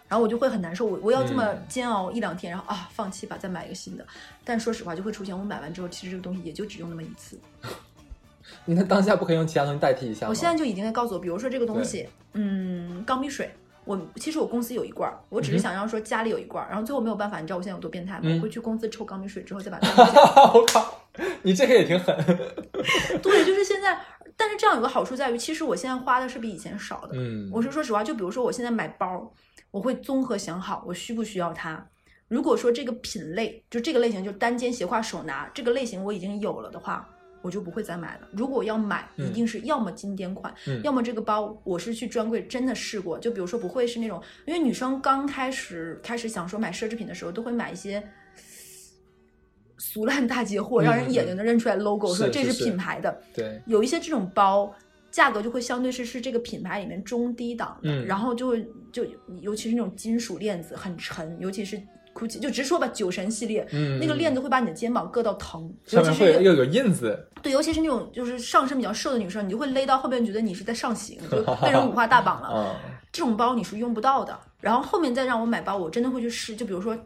[0.07, 4.05] 然后我就会很难受，我我要这么嗯煎熬一两天，然后啊放弃吧，再买一个新的。
[4.43, 7.39] 但说实话，就会出现我买完之后，其实这个东西也就只用那么一次。
[8.65, 10.29] 你那当下不可以用其他东西代替一下吗？
[10.29, 13.51] 我现在就已经在告诉我，比如说这个东西，嗯，钢笔水。
[13.85, 18.21] 我其实我公司有一罐儿，我只是想要说家里有一罐儿，然后最后没有办法，你知道我现在有多变态吗？
[18.23, 19.79] 嗯我会去公司抽钢笔水之后再把。
[20.53, 21.01] 我靠，
[21.43, 22.15] 你这个也挺狠。
[23.21, 23.99] 对，就是现在，
[24.37, 27.09] 但是这样有个好处在于，其实我现在花的是比以前少的。
[27.13, 29.33] 嗯，我是说实话，就比如说我现在买包，
[29.71, 31.85] 我会综合想好我需不需要它。
[32.27, 37.09] 如果说这个品类就这个类型，就单肩斜挎手拿这个类型我已经有了的话，
[37.41, 38.27] 我就不会再买了。
[38.31, 43.17] 如果我要买，嗯一定是要么经典款，嗯要么这个包我是去专柜真的试过。
[43.17, 48.07] 就比如说不会是那种，因为女生刚开始开始想说买奢侈品的时候，都会买一些。
[49.79, 53.19] 俗烂大街货，嗯让人眼睛能认出来 logo，、说这是品牌的。
[53.33, 54.71] 对，有一些这种包，
[55.09, 59.03] 价格就会相对是是这个品牌里面中低档的，嗯然后就会就
[59.41, 61.81] 尤其是那种金属链子很沉，尤其是
[62.13, 63.65] GUCCI 就直说吧，酒神系列。
[63.71, 72.49] 嗯，那个链子会把你的肩膀硌到疼，尤其是会又有印子，对，尤其是那种就是上身比较瘦的女生，你就会勒到后面，觉得你是在上刑，就 被人五花大绑了。
[72.53, 74.37] 嗯，这种包你是用不到的。
[74.59, 76.97] 然后后面再让我买包，我真的会去试，就比如说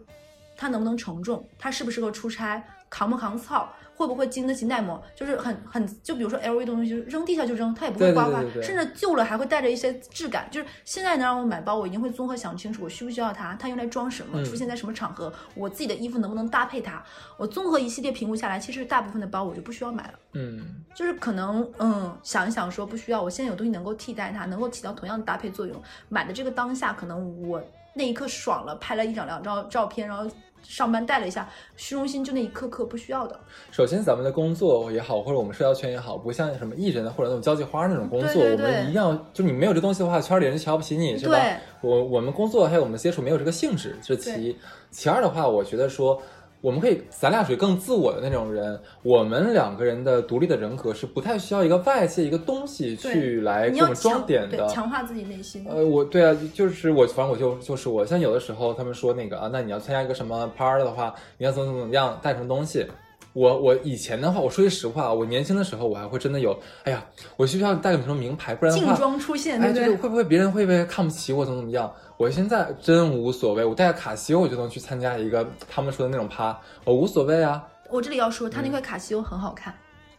[0.55, 10.47] 它能不能承重，它适不适合出差，扛不扛操，会不会经得起耐磨，就是很很就比如说 LV 的东西，就是扔地下就扔，它也不会刮花，对对对甚至旧了还会带着一些质感。
[10.51, 17.03] 就是现在能让我买包，我一定会综合想清楚我需不需要它，它用来装什么，嗯出现在什么场合，我自己的衣服能不能搭配它。
[17.37, 20.13] 我综合一系列评估下来，其实大部分的包我就不需要买了。
[20.33, 25.81] 嗯，就是可能，嗯，想一想说不需要，我现在有东西能够替代它，能够起到同样的搭配作用。
[26.09, 27.61] 买的这个当下，可能我
[27.93, 30.29] 那一刻爽了，拍了一张两张照片，然后
[30.63, 33.39] 上班带了一下，虚荣心就那一刻刻不需要的。
[33.71, 41.37] 首先咱们的工作也好，或者我们社交圈也好，不像什么艺人或者那种交际花那种工作，对对对我们一定要就你没有这东西的话，圈里人就瞧不起你，是吧？
[41.81, 44.57] 我我们工作还有我们接触没有这个性质，这其一。
[44.89, 46.21] 其二的话，我觉得说。
[46.63, 48.79] 我们可以，咱俩属于更自我的那种人。
[49.01, 54.65] 我们两个人的独立的人格是不太需要一个外界一个东西去来给我们装点的。
[54.69, 55.65] 强化自己内心。
[55.67, 62.87] 呃，我对啊，就是我，反正我就就是我，像有的时候他们说那个啊，那你要参加一个什么 party 的话，你要怎么怎么样，带什么东西。
[63.33, 67.03] 我我以前的话，我说句实话，我年轻的时候我还会真的有，哎呀，
[67.35, 69.85] 我需要带个什么名牌，不然的劲话，装出现，哎，对不对？
[69.85, 71.91] 就是会不会别人会不会看不起我，怎么怎么样？
[72.17, 77.67] 我现在真无所谓，我带个卡西欧我就能去参加一个他们说的那种趴，我无所谓啊。
[77.89, 79.73] 我这里要说，它嗯那块卡西欧很好看，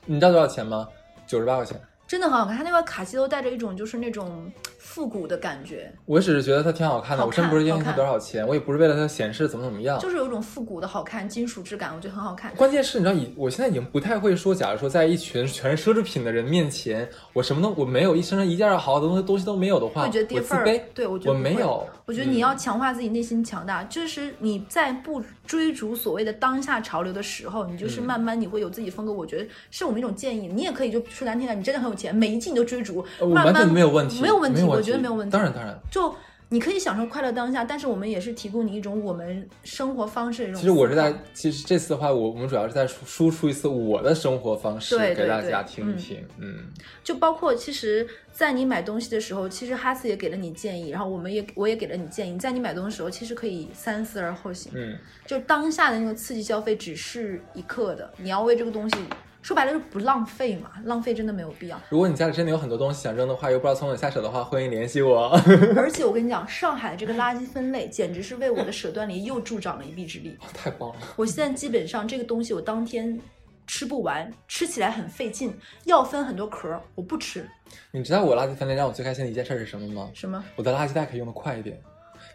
[0.06, 0.88] 你知道多少钱吗？
[1.26, 1.80] 九十八块钱。
[2.06, 2.56] 真的很好看。
[2.56, 4.52] 他那块卡西欧带着一种就是那种
[4.84, 9.98] 复古的感觉，我只是觉得它挺好看的，好我真不是因为它多少钱，我也不是为了它显示怎么怎么样。
[9.98, 12.54] 就是有一种复古的好看，金属质感，我觉得很好看。
[12.54, 21.86] 关键是，你知道，以我现在已经不太会说，假如说在一群 全是奢侈品的人面前，我什么都我没有，一身上一件好的东西东西都没有的话，会觉得跌份儿对我觉得我没有。
[22.04, 29.12] 我觉得你要嗯强化自己内心强大，就是你在不追逐所谓的当下潮流的时候，你就是嗯慢慢你会有自己风格。
[29.12, 35.32] 我觉得是我们一种建议，你也可以就说难听点，你真的很有钱，每一季你都追逐，呃我慢慢完全没有问题，没有问题，我觉得没有问题。
[35.32, 36.14] 当然，当然，就
[36.50, 46.24] 你可以享受快乐当下，但是我们也是提供你一种我们生活方式的一种其实我是在，其实这次的话，我我们主要是在输输出一次我的生活方式对对对给大家听一嗯听。
[46.38, 46.58] 嗯，
[47.02, 54.70] 就包括其实，在你买东西的时候，其实哈斯也给了你建议，然后我们也我也给了你建议，在你买东西的时候，其实可以三思而后行。
[54.74, 54.96] 嗯，
[55.26, 58.96] 就当下的那个刺激消费只是一刻的，你要为这个东西
[59.44, 61.78] 说白了就是不浪费嘛，浪费真的没有必要。
[61.90, 65.38] 如果你家里真的有很多东西想扔的话，又不知道从哪下手的话，欢迎联系我。
[65.76, 70.34] 而且我跟你讲，上海这个垃圾分类简直是为我的舍断离又助长了一臂之力。
[70.54, 73.20] 太棒了，我现在基本上这个东西我当天
[73.66, 77.46] 吃不完，吃起来很费劲，要分很多壳儿，我不吃。
[77.90, 80.10] 你知道我垃圾分类让我最开心的一件事是什么吗？
[80.14, 80.42] 什么？
[80.56, 81.78] 我的垃圾袋可以用的快一点。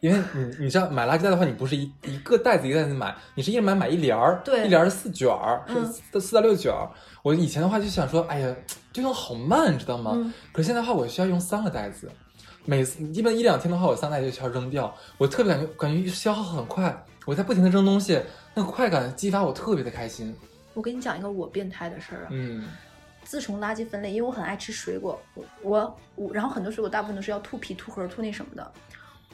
[0.01, 6.89] 因为你你知道买垃圾袋的话，你不是一一个袋子一个袋子买，你是一人买买一帘儿，对一帘儿是四卷儿，是嗯四四到六卷儿。
[7.21, 8.55] 我以前的话就想说，哎呀，
[8.93, 10.13] 这种好慢，你知道吗？
[10.15, 12.09] 嗯可是现在的话，我需要用三个袋子，
[12.65, 14.93] 每次一般一两天的话，我三个袋子就需要扔掉。
[15.17, 18.21] 我特别感觉感觉消耗很快，我在不停的扔东西，
[18.53, 20.33] 那个快感激发我特别的开心。
[20.73, 22.27] 我跟你讲一个我变态的事儿啊。
[22.31, 22.67] 嗯
[23.21, 28.71] 自从垃圾分类，因为我很爱吃水果，我我我，然后很多水果大部分都是要吐皮、吐核、吐那什么的。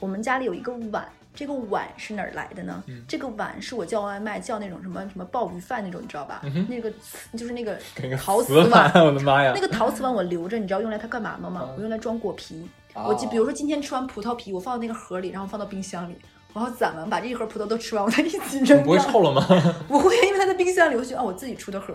[0.00, 2.82] 我们家里有一个碗，这个碗是哪儿来的呢？
[2.86, 6.40] 嗯这个碗是我叫外卖叫那种什么什么鲍鱼饭那种，你知道吧？
[6.44, 6.92] 嗯那个
[7.36, 7.78] 就是那个
[8.18, 9.52] 陶瓷瓷碗， 我的妈呀！
[9.54, 11.62] 那个陶瓷碗我留着，你知道用来它干嘛吗？
[11.68, 12.68] 嗯我用来装果皮。
[12.94, 16.16] 哦我就比如说今天吃完葡萄皮，我放到那个盒里，然后放到冰箱里。
[16.54, 19.06] 然后攒完，把这一盒葡萄都吃完，我再一起你扔不会掉。
[19.10, 19.46] 臭了吗？
[19.86, 21.94] 不会，因为它在冰箱里，我就觉得啊，我自己出的盒。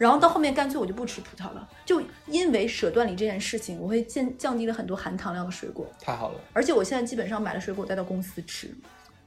[0.00, 5.86] 然后到后面干脆我就不吃葡萄了，就因为舍断离这件事情，我会降降低了很多含糖量的水果。
[6.00, 8.74] 太好了，而且我现在基本上买了水果带到公司吃，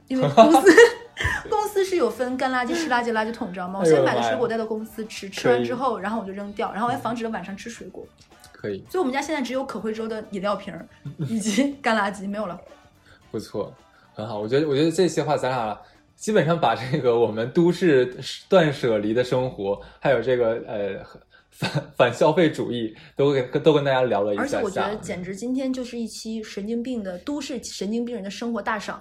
[0.08, 0.72] 因为 公司
[1.48, 3.78] 公司是有分干垃圾、湿垃圾、垃圾桶，知道吗？
[3.78, 8.04] 我现在买的水果带到公司吃，吃完之后，然后我就扔掉，然后我还防止了晚上吃水果。
[8.50, 10.84] 可以，所以我们家现在只有可回收的饮料瓶儿
[11.18, 12.60] 以及干垃圾，没有了。
[13.30, 13.72] 不错，
[14.12, 14.40] 很好。
[14.40, 15.78] 我觉得，我觉得这些话咱俩
[16.16, 18.16] 基本上把这个我们都市
[18.48, 21.04] 断舍离的生活，还有这个呃
[21.50, 24.56] 反反消费主义，都给都跟大家聊了一下下。
[24.56, 29.00] 而且我觉得，简直今天就是一期神经病的都市神经病人的生活大赏。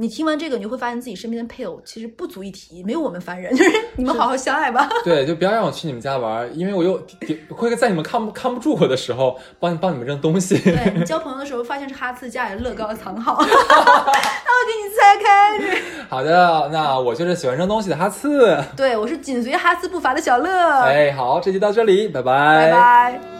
[0.00, 4.88] 你听完这个，你会发现自己身边的配偶其实不足一提，没有我们烦人，就 是你们好好相爱吧。
[5.02, 7.04] 对，就不要让我去你们家玩，因为我又
[7.48, 10.56] 会在你们看不看不住我的时候，帮帮你们扔东西。
[10.60, 14.12] 对你交朋友的时候，发现是哈次家里乐高藏好，然 后
[14.66, 15.26] 给你拆开。
[16.08, 18.58] 好的，那我就是喜欢扔东西的哈次。
[18.76, 20.80] 对我是紧随哈次步伐的小乐。
[20.82, 23.37] 哎，好，这期到这里，拜拜，拜拜。